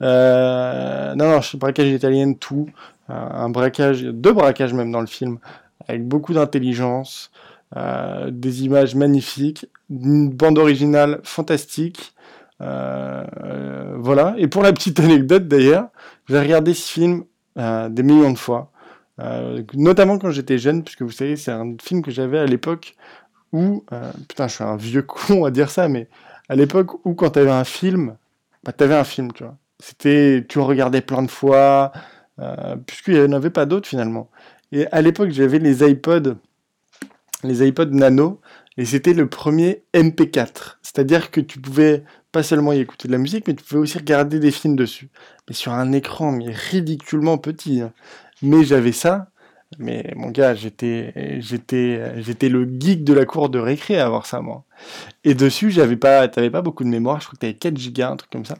[0.00, 2.68] non, non, braquage italienne, tout
[3.08, 5.38] un braquage, deux braquages même dans le film,
[5.88, 7.32] avec beaucoup d'intelligence,
[7.76, 12.14] euh, des images magnifiques, une bande originale fantastique.
[12.60, 14.34] Euh, euh, voilà.
[14.38, 15.86] Et pour la petite anecdote d'ailleurs,
[16.28, 17.24] j'ai regardé ce film
[17.56, 18.70] des millions de fois,
[19.74, 22.96] notamment quand j'étais jeune, puisque vous savez, c'est un film que j'avais à l'époque
[23.52, 23.84] où,
[24.28, 26.08] putain, je suis un vieux con à dire ça, mais
[26.48, 28.16] à l'époque où quand tu avais un film,
[28.64, 29.56] bah, tu avais un film, tu vois.
[29.78, 31.92] C'était, tu regardais plein de fois,
[32.40, 34.30] euh, puisqu'il n'y en avait pas d'autres finalement.
[34.72, 36.36] Et à l'époque, j'avais les iPods,
[37.44, 38.40] les iPods Nano,
[38.76, 40.78] et c'était le premier MP4.
[40.82, 43.98] C'est-à-dire que tu pouvais pas seulement y écouter de la musique, mais tu pouvais aussi
[43.98, 45.08] regarder des films dessus.
[45.48, 47.80] Mais sur un écran, mais ridiculement petit.
[47.80, 47.92] Hein.
[48.42, 49.28] Mais j'avais ça.
[49.78, 54.26] Mais mon gars, j'étais, j'étais, j'étais le geek de la cour de récré à avoir
[54.26, 54.64] ça, moi.
[55.22, 57.20] Et dessus, j'avais pas, t'avais pas beaucoup de mémoire.
[57.20, 58.56] Je crois que t'avais 4 gigas, un truc comme ça.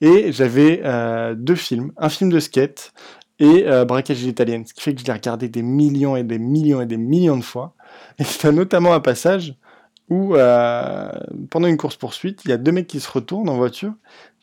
[0.00, 2.92] Et j'avais euh, deux films, un film de skate
[3.38, 6.38] et euh, Braquage italienne, ce qui fait que je l'ai regardé des millions et des
[6.38, 7.74] millions et des millions de fois.
[8.18, 9.54] Et c'est notamment un passage
[10.08, 11.10] où, euh,
[11.50, 13.92] pendant une course-poursuite, il y a deux mecs qui se retournent en voiture,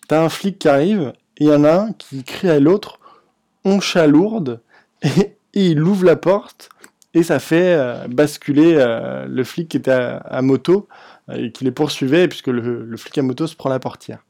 [0.07, 2.99] t'as un flic qui arrive, et il y en a un qui crie à l'autre
[3.65, 4.61] «on chalourde»,
[5.01, 6.69] et, il ouvre la porte,
[7.13, 10.87] et ça fait euh, basculer euh, le flic qui était à, moto,
[11.33, 14.23] et qui les poursuivait, puisque le, flic à moto se prend la portière.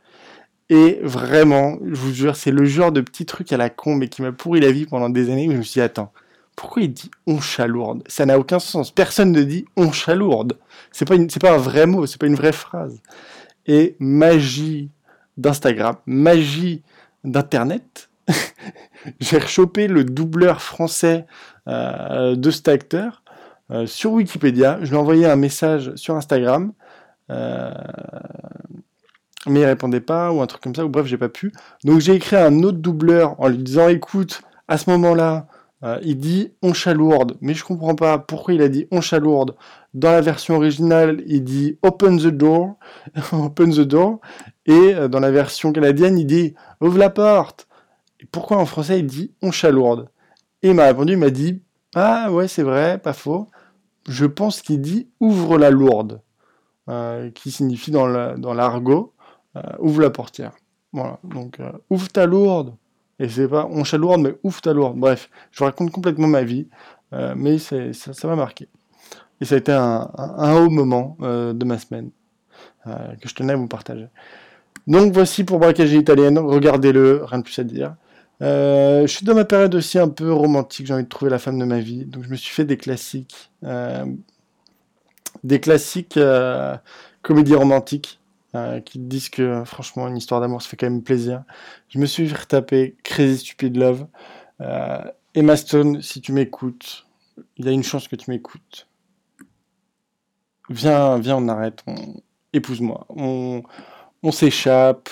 [0.69, 4.07] Et vraiment, je vous jure, c'est le genre de petit truc à la con, mais
[4.07, 6.11] qui m'a pourri la vie pendant des années, je me suis dit, attends,
[6.57, 8.91] pourquoi il dit on chalourde Ça n'a aucun sens.
[8.91, 10.57] Personne ne dit on chalourde.
[10.91, 12.99] C'est pas, c'est pas un vrai mot, c'est pas une vraie phrase.
[13.67, 14.89] Et magie
[15.37, 16.81] d'Instagram, magie
[17.23, 18.09] d'Internet,
[19.19, 21.25] j'ai rechopé le doubleur français
[21.67, 23.23] euh, de cet acteur
[23.69, 24.79] euh, sur Wikipédia.
[24.81, 26.71] Je lui ai envoyé un message sur Instagram.
[27.29, 27.71] Euh,
[29.45, 31.51] mais il répondait pas ou un truc comme ça ou bref j'ai pas pu.
[31.83, 35.47] Donc j'ai écrit un autre doubleur en lui disant écoute à ce moment là
[35.83, 39.55] euh, il dit on chalourde mais je comprends pas pourquoi il a dit on chalourde
[39.93, 42.75] dans la version originale il dit open the door
[43.33, 44.19] open the door.
[44.65, 47.66] Et dans la version canadienne il dit ouvre la porte
[48.31, 50.09] pourquoi en français il dit on chalourde
[50.63, 51.61] et il m'a répondu il m'a dit
[51.95, 53.47] ah ouais c'est vrai pas faux
[54.07, 56.21] je pense qu'il dit ouvre la lourde
[56.89, 59.13] euh, qui signifie dans l'argot
[59.57, 60.53] euh, ouvre la portière.
[60.93, 62.75] Voilà, donc euh, ouvre ta lourde.
[63.19, 64.97] Et c'est pas on chalourde, mais ouvre ta lourde.
[64.97, 66.67] Bref, je raconte complètement ma vie,
[67.11, 68.69] mais ça m'a marqué.
[69.41, 70.09] Et ça a été un,
[70.55, 72.11] haut moment de ma semaine
[72.85, 74.07] que je tenais à vous partager.
[74.85, 77.95] Donc voici pour Braquage italienne, regardez-le, rien de plus à dire.
[78.41, 81.59] Je suis dans ma période aussi un peu romantique, j'ai envie de trouver la femme
[81.59, 83.51] de ma vie, donc je me suis fait des classiques.
[85.43, 86.19] des classiques
[87.21, 88.19] comédies romantiques.
[88.55, 91.43] Euh, qui disent que franchement une histoire d'amour ça fait quand même plaisir.
[91.89, 94.07] Je me suis retaper Crazy Stupid Love.
[94.61, 95.03] Euh,
[95.35, 97.05] Emma Stone, si tu m'écoutes,
[97.57, 98.87] il y a une chance que tu m'écoutes.
[100.69, 101.83] Viens, viens, on arrête,
[102.53, 103.05] épouse-moi.
[103.09, 103.63] On,
[104.23, 105.09] on s'échappe,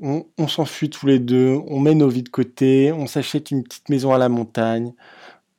[0.00, 3.88] on, s'enfuit tous les deux, on met nos vies de côté, on s'achète une petite
[3.88, 4.92] maison à la montagne,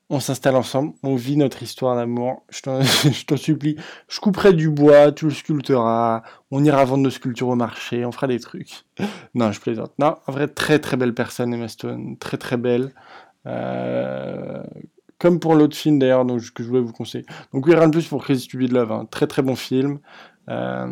[0.09, 2.43] on s'installe ensemble, on vit notre histoire d'amour.
[2.49, 3.75] Je t'en supplie,
[4.07, 8.11] je couperai du bois, tu le sculpteras, on ira vendre nos sculptures au marché, on
[8.11, 8.85] fera des trucs.
[9.35, 9.93] Non, je plaisante.
[9.99, 12.93] Non, en vrai, très très belle personne, Emma Stone, très très belle.
[13.45, 14.63] Euh,
[15.19, 17.25] comme pour l'autre film d'ailleurs, que je voulais vous conseiller.
[17.53, 19.07] Donc oui, rien de plus pour Crazy Stupid Love, hein.
[19.11, 19.99] très très bon film.
[20.49, 20.87] Euh,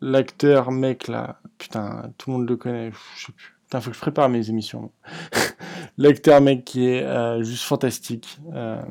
[0.00, 3.56] l'acteur mec là, putain, tout le monde le connaît, je sais plus.
[3.64, 4.90] Putain, faut que je prépare mes émissions.
[5.98, 8.38] L'acteur mec qui est euh, juste fantastique.
[8.52, 8.82] Euh,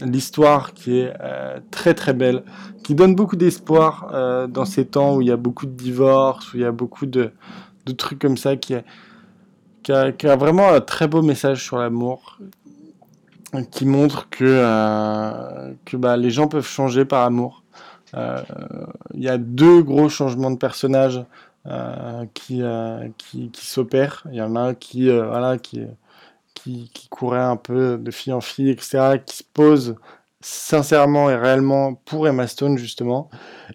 [0.00, 1.12] l'histoire qui est
[1.70, 2.44] très très belle,
[2.84, 6.56] qui donne beaucoup d'espoir dans ces temps où il y a beaucoup de divorces, où
[6.56, 7.32] il y a beaucoup de,
[7.96, 12.38] trucs comme ça, qui, a, vraiment un très beau message sur l'amour,
[13.72, 17.64] qui montre que, que bah, les gens peuvent changer par amour.
[18.14, 21.24] Il y a deux gros changements de personnages
[21.66, 24.22] euh, qui, euh, qui, qui s'opèrent.
[24.30, 25.82] Il y en a un qui, euh, voilà, qui,
[26.54, 29.96] qui, courait un peu de fille en fille, etc., qui se pose
[30.40, 33.28] sincèrement et réellement pour Emma Stone, justement.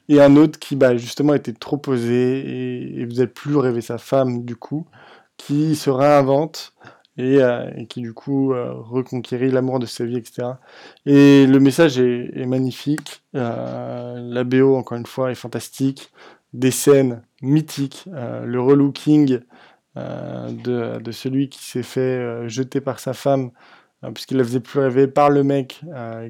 [0.10, 4.00] Et un autre qui, bah, justement, était trop posé et, et faisait plus rêver sa
[4.00, 4.88] femme, du coup,
[5.38, 6.74] qui se réinvente.
[7.18, 7.38] Et,
[7.78, 10.54] et, qui du coup euh, reconquérit l'amour de sa vie, etc.
[11.06, 13.24] Et le message est, magnifique.
[13.36, 16.12] Euh, la BO, encore une fois, est fantastique
[16.54, 19.40] des scènes mythiques, euh, le relooking
[19.98, 23.52] euh, de, celui qui s'est fait euh, jeter par sa femme
[24.14, 25.80] puisqu'il la faisait plus rêver par le mec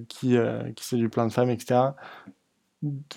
[0.08, 0.38] qui,
[0.76, 1.80] qui séduit plein de femmes, etc.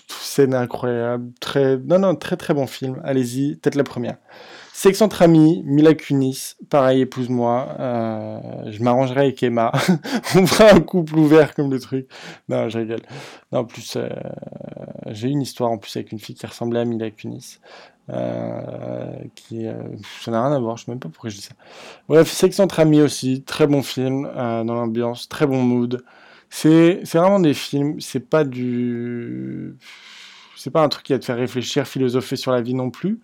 [0.07, 4.17] Scène incroyable, très, non, non, très très bon film, allez-y, peut-être la première.
[4.77, 7.77] Sex entre amis, Mila Kunis, pareil, épouse-moi.
[7.79, 9.71] Euh, je m'arrangerai avec Emma.
[10.35, 12.07] On fera un couple ouvert comme le truc.
[12.47, 13.01] Non, je rigole.
[13.51, 14.07] Non, en plus, euh,
[15.07, 17.59] j'ai une histoire en plus avec une fille qui ressemblait à Mila Kunis.
[18.11, 19.65] Euh, qui,
[20.21, 21.55] ça n'a rien à voir, je sais même pas pourquoi je dis ça.
[22.07, 26.03] Bref, Sex entre amis aussi, très bon film dans l'ambiance, très bon mood.
[26.51, 29.75] C'est, c'est vraiment des films, c'est pas du,
[30.55, 33.19] c'est pas un truc qui va te faire réfléchir, philosopher sur la vie non plus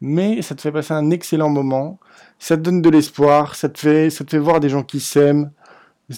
[0.00, 1.98] mais ça te fait passer un excellent moment,
[2.38, 5.00] ça te donne de l'espoir, ça te fait, ça te fait voir des gens qui
[5.00, 5.50] s'aiment.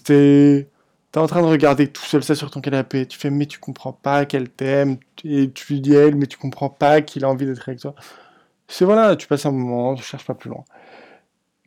[0.05, 0.69] T'es,
[1.17, 3.93] en train de regarder tout seul ça sur ton canapé, tu fais mais tu comprends
[3.93, 7.47] pas qu'elle t'aime, et tu lui dis elle, mais tu comprends pas qu'il a envie
[7.47, 7.95] d'être avec toi.
[8.69, 10.65] C'est voilà, tu passes un moment, tu cherches pas plus loin.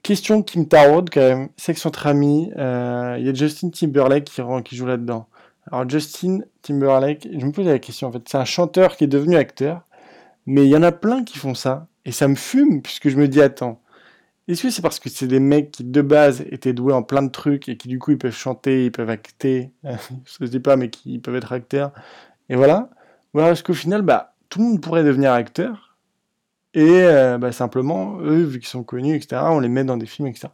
[0.03, 4.26] Question qui me taraude quand même, sexe entre amis, euh, il y a Justin Timberlake
[4.26, 5.28] qui, qui joue là-dedans.
[5.72, 9.07] Alors Justin Timberlake, je me posais la question en fait, c'est un chanteur qui est
[9.07, 9.82] devenu acteur,
[10.45, 11.88] mais il y en a plein qui font ça.
[12.06, 13.82] Et ça me fume, puisque je me dis, attends,
[14.47, 17.24] Est-ce que c'est parce que c'est des mecs qui de base étaient doués en plein
[17.24, 20.78] de trucs et qui du coup ils peuvent chanter, ils peuvent acter, je sais pas,
[20.78, 21.93] mais qui peuvent être acteurs,
[22.49, 22.89] et voilà.
[23.34, 25.97] Ou alors est-ce qu'au final, bah, tout le monde pourrait devenir acteur
[26.74, 30.06] et euh, bah, simplement, eux, vu qu'ils sont connus, etc., on les met dans des
[30.06, 30.49] films, etc.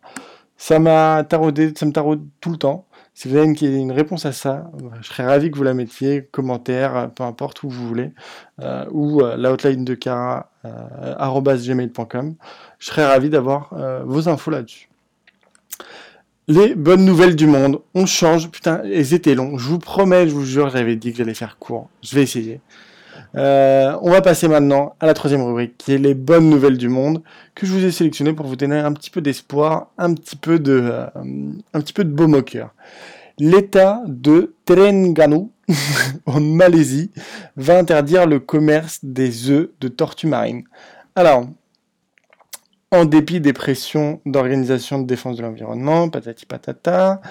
[0.58, 2.87] Ça m'a taraudé, ça me taraude tout le temps.
[3.18, 4.70] Si vous avez une, réponse à ça,
[5.02, 8.12] je serais ravi que vous la mettiez, commentaire, peu importe où vous voulez,
[8.62, 12.36] euh, ou euh, la de Cara, euh, gmail.com.
[12.78, 13.74] Je serais ravi d'avoir
[14.06, 14.88] vos infos là-dessus.
[16.48, 17.82] Les bonnes nouvelles du monde.
[17.96, 18.52] On change.
[18.52, 19.58] Putain, elles étaient longs.
[19.58, 21.90] Je vous promets, je vous jure, j'avais dit que j'allais faire court.
[22.04, 22.62] Je vais essayer.
[23.36, 26.90] Euh, on va passer maintenant à la troisième rubrique, qui est les bonnes nouvelles du
[26.90, 27.22] monde,
[27.56, 30.60] que je vous ai sélectionné pour vous donner un petit peu d'espoir, un petit peu
[30.60, 31.08] de, euh,
[31.74, 32.74] un petit peu de baume au cœur.
[33.40, 35.50] L'État de Terengganu,
[36.26, 37.12] en Malaisie,
[37.56, 40.64] va interdire le commerce des œufs de tortues marines.
[41.16, 41.46] Alors,
[42.92, 47.22] en dépit des pressions d'organisations de défense de l'environnement, patati patata,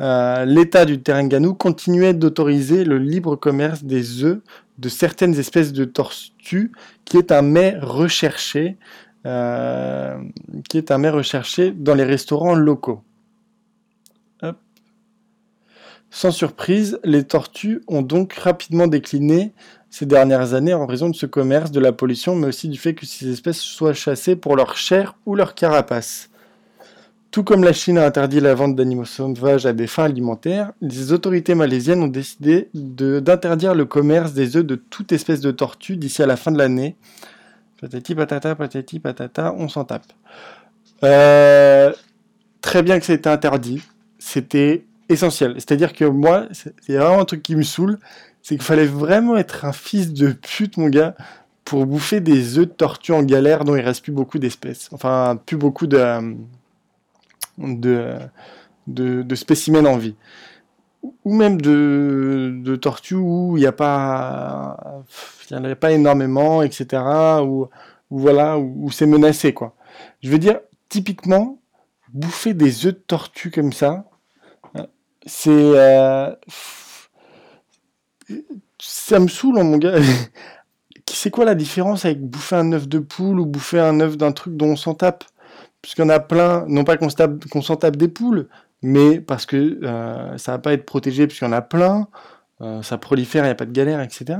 [0.00, 4.40] euh, l'État du Terengganu continuait d'autoriser le libre commerce des œufs
[4.78, 6.72] de certaines espèces de tortues,
[7.04, 8.76] qui est un mets recherché,
[9.26, 10.18] euh,
[11.76, 13.02] dans les restaurants locaux.
[16.14, 19.52] Sans surprise, les tortues ont donc rapidement décliné
[19.90, 22.94] ces dernières années en raison de ce commerce, de la pollution, mais aussi du fait
[22.94, 26.30] que ces espèces soient chassées pour leur chair ou leur carapace.
[27.34, 31.10] Tout comme la Chine a interdit la vente d'animaux sauvages à des fins alimentaires, les
[31.10, 36.22] autorités malaisiennes ont décidé d'interdire le commerce des œufs de toute espèce de tortue d'ici
[36.22, 36.94] à la fin de l'année.
[37.80, 40.04] Patati patata, patati patata, on s'en tape.
[41.02, 41.92] Euh,
[42.60, 43.82] très bien que ça ait été interdit.
[44.20, 45.54] C'était essentiel.
[45.54, 47.98] C'est-à-dire que moi, c'est vraiment un truc qui me saoule.
[48.42, 51.16] C'est qu'il fallait vraiment être un fils de pute, mon gars,
[51.64, 54.88] pour bouffer des œufs de tortue en galère dont il reste plus beaucoup d'espèces.
[54.92, 55.98] Enfin, plus beaucoup de
[57.58, 58.18] de,
[58.86, 60.16] de, spécimens en vie.
[61.24, 65.02] Ou même de, de tortues où il n'y a pas,
[65.52, 67.02] en a pas énormément, etc.
[67.42, 67.68] Ou,
[68.10, 69.74] voilà, où, c'est menacé, quoi.
[70.22, 71.58] Je veux dire, typiquement,
[72.12, 74.04] bouffer des œufs de tortue comme ça,
[75.26, 76.34] c'est, euh,
[78.78, 79.98] ça me saoule, hein, mon gars.
[81.08, 84.32] c'est quoi la différence avec bouffer un œuf de poule ou bouffer un œuf d'un
[84.32, 85.24] truc dont on s'en tape?
[85.84, 88.48] Puisqu'il y en a plein, non pas qu'on s'en tape des poules,
[88.80, 92.08] mais parce que euh, ça va pas être protégé puisqu'il y en a plein,
[92.62, 94.38] euh, ça prolifère, il n'y a pas de galère, etc.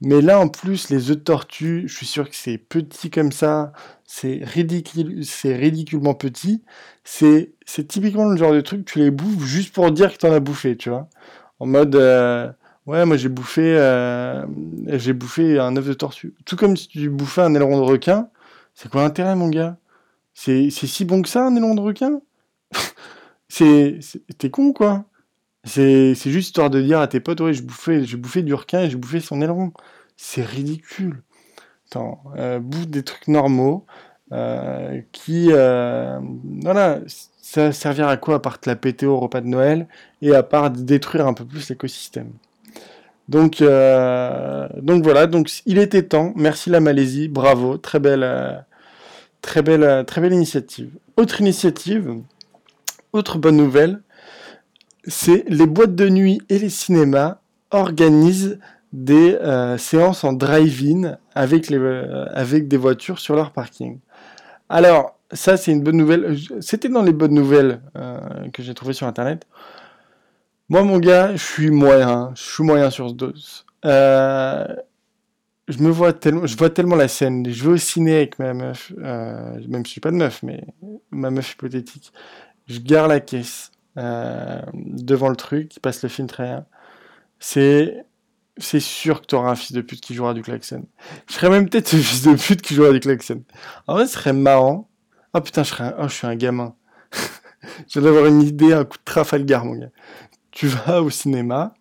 [0.00, 3.30] Mais là, en plus, les œufs de tortue, je suis sûr que c'est petit comme
[3.30, 3.72] ça,
[4.04, 6.64] c'est ridicule, c'est ridiculement petit.
[7.04, 7.52] C'est,
[7.86, 10.40] typiquement le genre de truc, tu les bouffes juste pour dire que tu en as
[10.40, 11.08] bouffé, tu vois.
[11.60, 12.50] En mode, euh,
[12.86, 13.62] ouais, moi j'ai bouffé,
[14.88, 16.34] j'ai bouffé un œuf de tortue.
[16.44, 18.28] Tout comme si tu bouffais un aileron de requin.
[18.74, 19.76] C'est quoi l'intérêt, mon gars?
[20.34, 22.20] C'est si bon que ça, un élan de requin?
[23.48, 23.98] C'est
[24.38, 25.04] T'es con, quoi?
[25.64, 28.90] C'est juste histoire de dire à tes potes, ouais, j'ai bouffé, bouffé du requin et
[28.90, 29.72] j'ai bouffé son aileron.
[30.16, 31.22] C'est ridicule.
[31.90, 33.86] Attends, euh, bouffe des trucs normaux
[34.32, 35.48] euh, qui...
[35.50, 36.18] Euh,
[36.62, 37.00] voilà,
[37.42, 39.86] ça servir à quoi à part te la péter au repas de Noël
[40.22, 42.32] et à part détruire un peu plus l'écosystème
[43.28, 46.32] donc, donc voilà, donc il était temps.
[46.36, 48.64] Merci la Malaisie, bravo, très belle,
[49.42, 50.92] Très belle, euh, très belle initiative.
[51.16, 52.14] Autre initiative,
[53.12, 54.00] autre bonne nouvelle,
[55.06, 57.38] c'est les boîtes de nuit et les cinémas
[57.72, 58.58] organisent
[58.92, 63.98] des euh, séances en drive-in euh, avec des voitures sur leur parking.
[64.68, 66.38] Alors, ça c'est une bonne nouvelle.
[66.60, 67.80] C'était dans les bonnes nouvelles
[68.52, 69.46] que j'ai trouvées sur Internet.
[70.68, 72.30] Moi, mon gars, je suis moyen.
[72.34, 73.32] Je suis moyen sur ce dos
[75.68, 77.48] je me vois tellement, je vois tellement la scène.
[77.48, 80.42] Je vais au ciné avec ma meuf, euh, même si je suis pas de meuf,
[80.42, 80.64] mais
[81.10, 82.12] ma meuf hypothétique.
[82.66, 86.66] Je gare la caisse euh, devant le truc, il passe le film très bien.
[87.38, 88.04] C'est,
[88.56, 90.86] c'est sûr que tu auras un fils de pute qui jouera du klaxon.
[91.28, 93.42] Je serais même peut-être ce fils de pute qui jouera du klaxon.
[93.86, 94.88] En vrai, ce serait marrant.
[95.34, 96.74] Oh putain, je serais, oh, je suis un gamin.
[97.12, 99.90] je viens d'avoir une idée, un coup de Trafalgar, mon gars.
[100.50, 101.74] Tu vas au cinéma,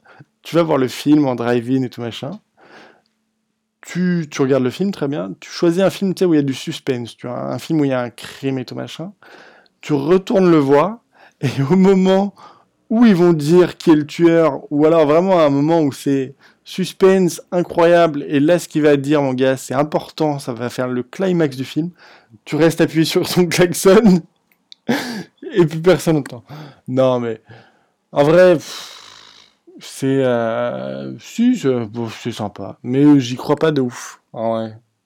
[0.43, 2.39] tu vas voir le film en drive-in et tout machin
[3.81, 5.33] tu, regardes le film, très bien.
[5.39, 7.85] Tu choisis un film où il y a du suspense, tu vois, un film où
[7.85, 9.13] il y a un crime et tout machin.
[9.81, 10.99] Tu retournes le voir,
[11.41, 12.35] et au moment
[12.89, 15.91] où ils vont dire qui est le tueur, ou alors vraiment à un moment où
[15.91, 20.69] c'est suspense incroyable, et là ce qu'il va dire, mon gars, c'est important, ça va
[20.69, 21.89] faire le climax du film.
[22.45, 24.21] Tu restes appuyé sur ton klaxon,
[25.53, 26.43] et plus personne n'entend.
[26.87, 27.41] Non, mais
[28.11, 28.57] en vrai.
[29.79, 30.23] C'est.
[30.23, 32.77] Euh, si, c'est sympa.
[32.83, 34.21] Mais j'y crois pas de ouf.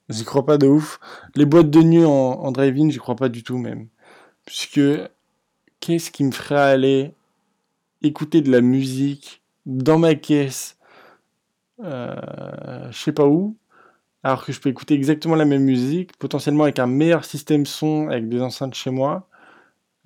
[0.08, 1.00] J'y crois pas de ouf.
[1.34, 3.88] Les boîtes de nuit en, en drive-in, j'y crois pas du tout même.
[4.44, 4.80] Puisque
[5.80, 7.14] qu'est-ce qui me ferait aller
[8.02, 10.78] écouter de la musique dans ma caisse,
[11.84, 13.56] euh, je sais pas où,
[14.22, 18.08] alors que je peux écouter exactement la même musique, potentiellement avec un meilleur système son,
[18.08, 19.28] avec des enceintes chez moi,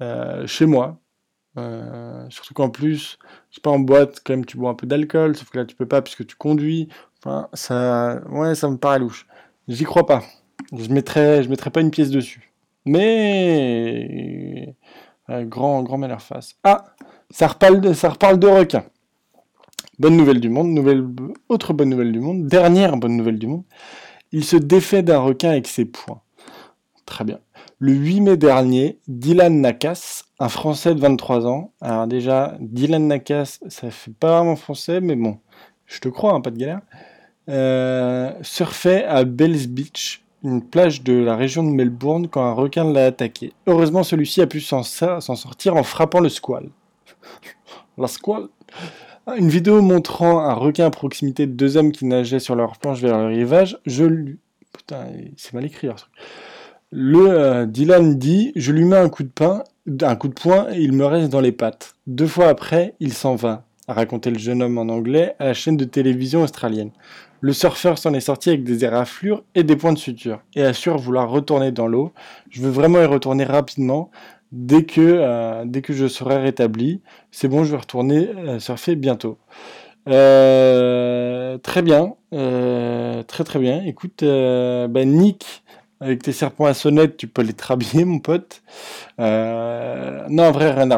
[0.02, 0.99] euh, chez moi.
[1.59, 3.18] Euh, surtout qu'en plus,
[3.51, 5.74] sais pas en boîte, quand même tu bois un peu d'alcool, sauf que là tu
[5.74, 6.88] peux pas puisque tu conduis.
[7.18, 9.26] Enfin, ça, ouais, ça me paraît louche.
[9.68, 10.22] J'y crois pas.
[10.72, 12.53] Je mettrais, mettrais pas une pièce dessus.
[12.86, 14.74] Mais
[15.28, 16.57] grand, grand malheur face.
[16.64, 16.94] Ah,
[17.30, 18.84] ça reparle de, ça de requin.
[19.98, 21.07] Bonne nouvelle du monde, nouvelle,
[21.48, 23.64] autre bonne nouvelle du monde, dernière bonne nouvelle du monde.
[24.32, 26.22] Il se défait d'un requin avec ses poings.
[27.05, 27.38] Très bien.
[27.83, 33.59] Le 8 mai dernier, Dylan Nakas, un Français de 23 ans, alors déjà, Dylan Nakas,
[33.68, 35.39] ça fait pas vraiment français, mais bon,
[35.87, 36.83] je te crois, hein, pas de galère,
[37.49, 42.85] euh, surfait à Bells Beach, une plage de la région de Melbourne, quand un requin
[42.85, 43.55] l'a attaqué.
[43.66, 46.68] Heureusement, celui-ci a pu s'en sortir en frappant le squal.
[47.97, 48.49] la squal
[49.39, 53.01] Une vidéo montrant un requin à proximité de deux hommes qui nageaient sur leur planche
[53.01, 53.78] vers le rivage.
[53.87, 54.39] Je lui...
[54.70, 55.07] Putain,
[55.39, 55.89] c'est mal écrit.
[56.93, 59.62] Le euh, Dylan dit Je lui mets un coup de pain,
[60.03, 61.95] un coup de poing et il me reste dans les pattes.
[62.09, 65.55] Deux fois après, il s'en va, a raconté le jeune homme en anglais à la
[65.55, 66.91] chaîne de télévision australienne.
[67.41, 70.99] Le surfeur s'en est sorti avec des éraflures et des points de suture et assure
[70.99, 72.12] vouloir retourner dans l'eau.
[72.51, 74.11] Je veux vraiment y retourner rapidement
[74.51, 77.03] dès que, euh, dès que je serai rétabli.
[77.30, 79.38] C'est bon, je vais retourner euh, surfer bientôt.
[80.07, 83.84] Très bien, très très bien.
[83.84, 85.62] Écoute, bah, Nick,
[86.01, 88.62] avec tes serpents à sonnette, tu peux les trabiller, mon pote.
[89.18, 90.96] non, en vrai, rien à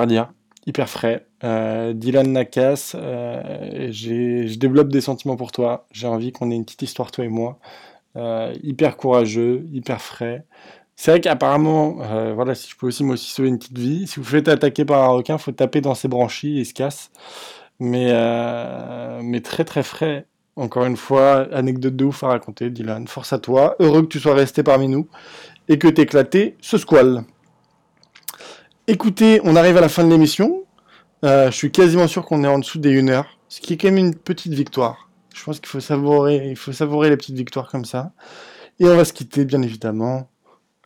[0.66, 1.26] hyper frais.
[1.44, 5.86] Euh, Dylan Nakas, euh, je développe des sentiments pour toi.
[5.92, 7.58] J'ai envie qu'on ait une petite histoire, toi et moi.
[8.16, 10.46] Euh, hyper courageux, hyper frais.
[10.96, 11.94] C'est vrai qu'apparemment,
[12.34, 14.84] voilà, si je peux aussi moi aussi sauver une petite vie, si vous faites attaquer
[14.84, 17.10] par un requin, faut taper dans ses branchies et il se casse.
[17.80, 18.12] Mais,
[19.22, 20.26] mais très très frais.
[20.56, 23.06] Encore une fois, anecdote de ouf à raconter, Dylan.
[23.08, 23.74] Force à toi.
[23.78, 25.08] Heureux que tu sois resté parmi nous
[25.68, 27.24] et que t'éclaté ce squal.
[28.86, 30.64] Écoutez, on arrive à la fin de l'émission.
[31.24, 33.76] Euh, je suis quasiment sûr qu'on est en dessous des 1 heure, ce qui est
[33.76, 35.08] quand même une petite victoire.
[35.34, 38.12] Je pense qu'il faut savourer, il faut savourer les petites victoires comme ça.
[38.80, 40.28] Et on va se quitter, bien évidemment.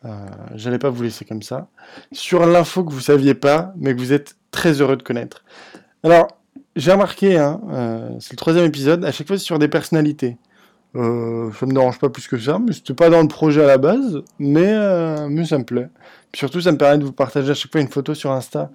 [0.05, 0.15] Euh,
[0.55, 1.69] J'allais pas vous laisser comme ça.
[2.13, 5.45] Sur l'info que vous saviez pas, mais que vous êtes très heureux de connaître.
[6.05, 6.29] Alors,
[6.77, 10.37] j'ai remarqué, hein, euh, c'est le troisième épisode, à chaque fois c'est sur des personnalités.
[10.97, 13.67] Euh, ça me dérange pas plus que ça, mais c'était pas dans le projet à
[13.67, 15.89] la base, mais, euh, ça me plaît.
[16.35, 18.71] surtout, ça me permet de vous partager à chaque fois une photo sur Insta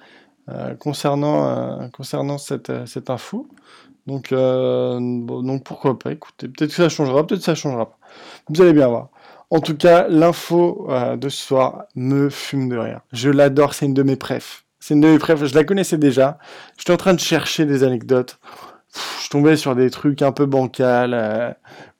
[0.49, 3.47] euh, concernant, concernant cette, cette info.
[4.07, 7.97] Donc, donc pourquoi pas, écoutez, peut-être que ça changera, peut-être que ça changera pas.
[8.49, 9.09] Vous allez bien voir.
[9.49, 10.87] En tout cas, l'info
[11.17, 13.01] de ce soir me fume de rire.
[13.11, 14.65] Je l'adore, c'est une de mes préfs.
[14.81, 16.37] C'est une de mes préfs, je la connaissais déjà.
[16.77, 18.37] J'étais en train de chercher des anecdotes
[19.23, 21.13] je tombais sur des trucs un peu bancals.
[21.13, 21.51] Euh,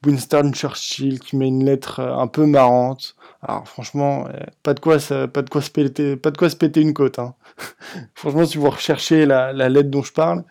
[0.05, 3.15] Winston Churchill qui met une lettre euh, un peu marrante.
[3.41, 6.55] Alors franchement, euh, pas de quoi, pas de quoi se péter, pas de quoi se
[6.55, 7.19] péter une côte.
[7.19, 7.35] Hein.
[8.15, 10.43] franchement, si vous recherchez la, lettre dont je parle,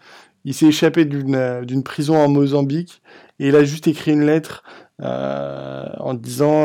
[0.44, 3.02] il s'est échappé d'une prison en Mozambique
[3.38, 4.62] et il a juste écrit une lettre
[5.02, 6.64] en disant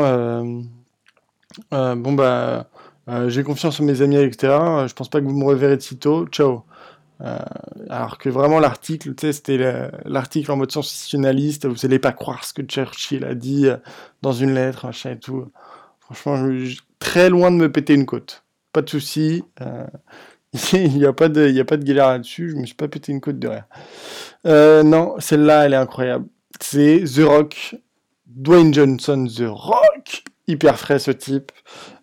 [1.70, 2.68] bon bah
[3.28, 4.52] j'ai confiance en mes amis etc.
[4.86, 6.26] Je pense pas que vous me reverrez de sitôt.
[6.26, 6.64] Ciao.
[7.22, 7.38] Euh,
[7.88, 12.44] alors que vraiment l'article, tu sais, c'était l'article en mode sensationnaliste, vous allez pas croire
[12.44, 13.76] ce que Churchill a dit euh,
[14.20, 15.50] dans une lettre, machin et tout.
[16.00, 18.44] Franchement, je, très loin de me péter une côte.
[18.72, 19.44] Pas de souci.
[19.60, 19.86] Euh,
[20.72, 22.50] il n'y a pas de, a pas de galère là-dessus.
[22.50, 23.64] Je me suis pas pété une côte de rien.
[24.46, 26.26] Euh, non, celle-là, elle est incroyable.
[26.60, 27.76] C'est The Rock,
[28.26, 31.52] Dwayne Johnson, The Rock, hyper frais ce type.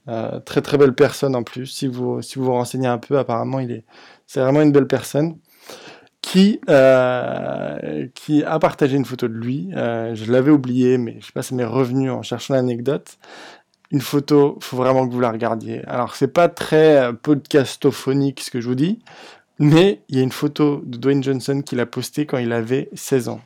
[0.10, 1.66] Euh, très très belle personne en plus.
[1.68, 3.86] Si vous si vous, vous renseignez un peu, apparemment il est
[4.28, 5.38] c'est vraiment une belle personne
[6.22, 9.70] qui, euh, qui a partagé une photo de lui.
[9.76, 13.18] Euh, je l'avais oublié, mais je sais pas, ça m'est revenu en cherchant l'anecdote.
[13.92, 15.86] Une photo, faut vraiment que vous la regardiez.
[15.86, 19.00] Alors, c'est pas très podcastophonique ce que je vous dis,
[19.60, 22.90] mais il y a une photo de Dwayne Johnson qu'il a postée quand il avait
[22.94, 23.42] 16 ans.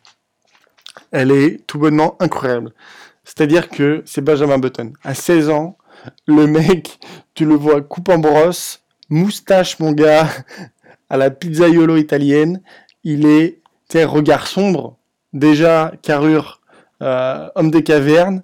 [1.12, 2.74] Elle est tout bonnement incroyable.
[3.24, 4.93] C'est-à-dire que c'est Benjamin Button.
[5.03, 5.78] À 16 ans,
[6.28, 6.99] le mec,
[7.34, 10.28] tu le vois coupe en brosse, moustache, mon gars,
[11.10, 12.62] à la pizzaiolo italienne.
[13.03, 14.97] Il est, tu regard sombre,
[15.34, 16.62] déjà carrure,
[17.01, 18.43] euh, homme des cavernes,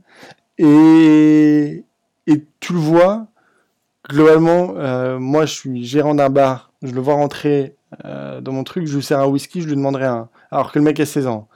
[0.58, 1.84] et,
[2.28, 3.28] et tu le vois,
[4.10, 8.64] globalement, euh, moi je suis gérant d'un bar, je le vois rentrer euh, dans mon
[8.64, 10.30] truc, je lui sers un whisky, je lui demanderai un.
[10.52, 11.48] Alors que le mec a 16 ans.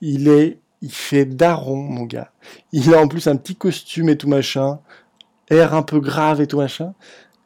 [0.00, 2.30] Il est, il fait daron, mon gars.
[2.72, 4.80] Il a en plus un petit costume et tout machin,
[5.50, 6.94] air un peu grave et tout machin.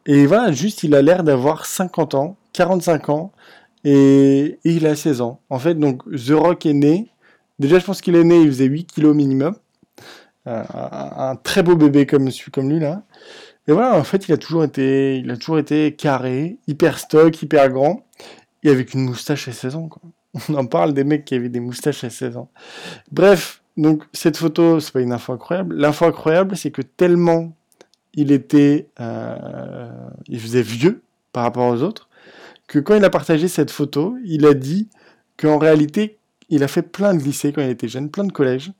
[0.06, 3.32] Et voilà, juste, il a l'air d'avoir 50 ans, 45 ans,
[3.84, 5.40] et, il a 16 ans.
[5.50, 7.08] En fait, donc, The Rock est né.
[7.58, 9.56] Déjà, je pense qu'il est né, il faisait 8 kilos minimum.
[10.46, 13.02] Euh, un, très beau bébé comme, comme lui, là.
[13.68, 17.42] Et voilà, en fait, il a toujours été, il a toujours été carré, hyper stock,
[17.42, 18.06] hyper grand,
[18.62, 20.02] et avec une moustache à 16 ans, quoi.
[20.48, 22.50] On en parle des mecs qui avaient des moustaches à 16 ans.
[23.10, 25.74] Bref, donc cette photo, c'est pas une info incroyable.
[25.76, 27.52] L'info incroyable, c'est que tellement
[28.16, 29.88] il était, euh,
[30.26, 31.02] il faisait vieux
[31.32, 32.08] par rapport aux autres,
[32.66, 34.88] que quand il a partagé cette photo, il a dit
[35.36, 38.72] qu'en réalité, il a fait plein de lycées quand il était jeune, plein de collèges,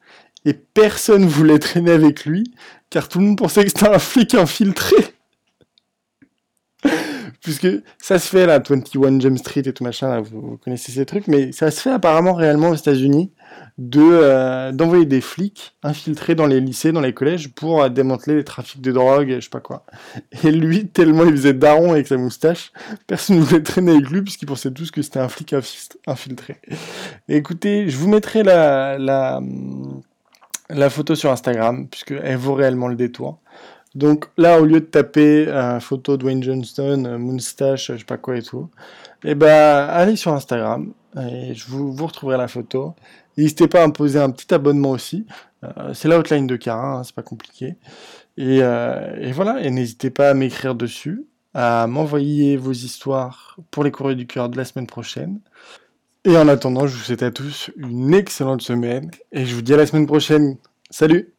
[0.45, 2.45] et personne voulait traîner avec lui,
[2.91, 4.97] car tout le monde pensait que c'était un flic infiltré.
[7.43, 7.69] Puisque
[7.99, 11.53] ça se fait là, 21 Jump Street et tout machin, vous, connaissez ces trucs, mais
[11.53, 13.31] ça se fait apparemment réellement aux États-Unis
[13.79, 18.37] de euh, d'envoyer des flics infiltrés dans les lycées, dans les collèges pour euh, démanteler
[18.37, 19.85] les trafics de drogue, je sais pas quoi.
[20.45, 22.73] Et lui, tellement il faisait daron avec sa moustache,
[23.07, 25.55] personne ne voulait traîner avec lui puisqu'il pensait tous que c'était un flic
[26.07, 26.61] infiltré.
[27.29, 29.41] écoutez, je vous mettrai la, la
[30.71, 33.39] la photo sur Instagram puisqu'elle vaut réellement le détour.
[33.95, 38.19] Donc là, au lieu de taper euh, photo de Wayne Johnston, moustache, je sais pas
[38.19, 38.69] quoi et tout,
[39.25, 42.95] eh ben, allez sur Instagram et je vous, vous retrouverai la photo.
[43.37, 45.27] N'hésitez pas à me poser un petit abonnement aussi.
[45.65, 47.77] Euh, c'est la outline de Carin, hein, c'est pas compliqué.
[48.39, 51.25] Et, et voilà, et n'hésitez pas à m'écrire dessus,
[51.55, 55.41] à m'envoyer vos histoires pour les courriers du cœur de la semaine prochaine.
[56.27, 59.73] Et en attendant, je vous souhaite à tous une excellente semaine et je vous dis
[59.73, 60.59] à la semaine prochaine.
[60.91, 61.36] Salut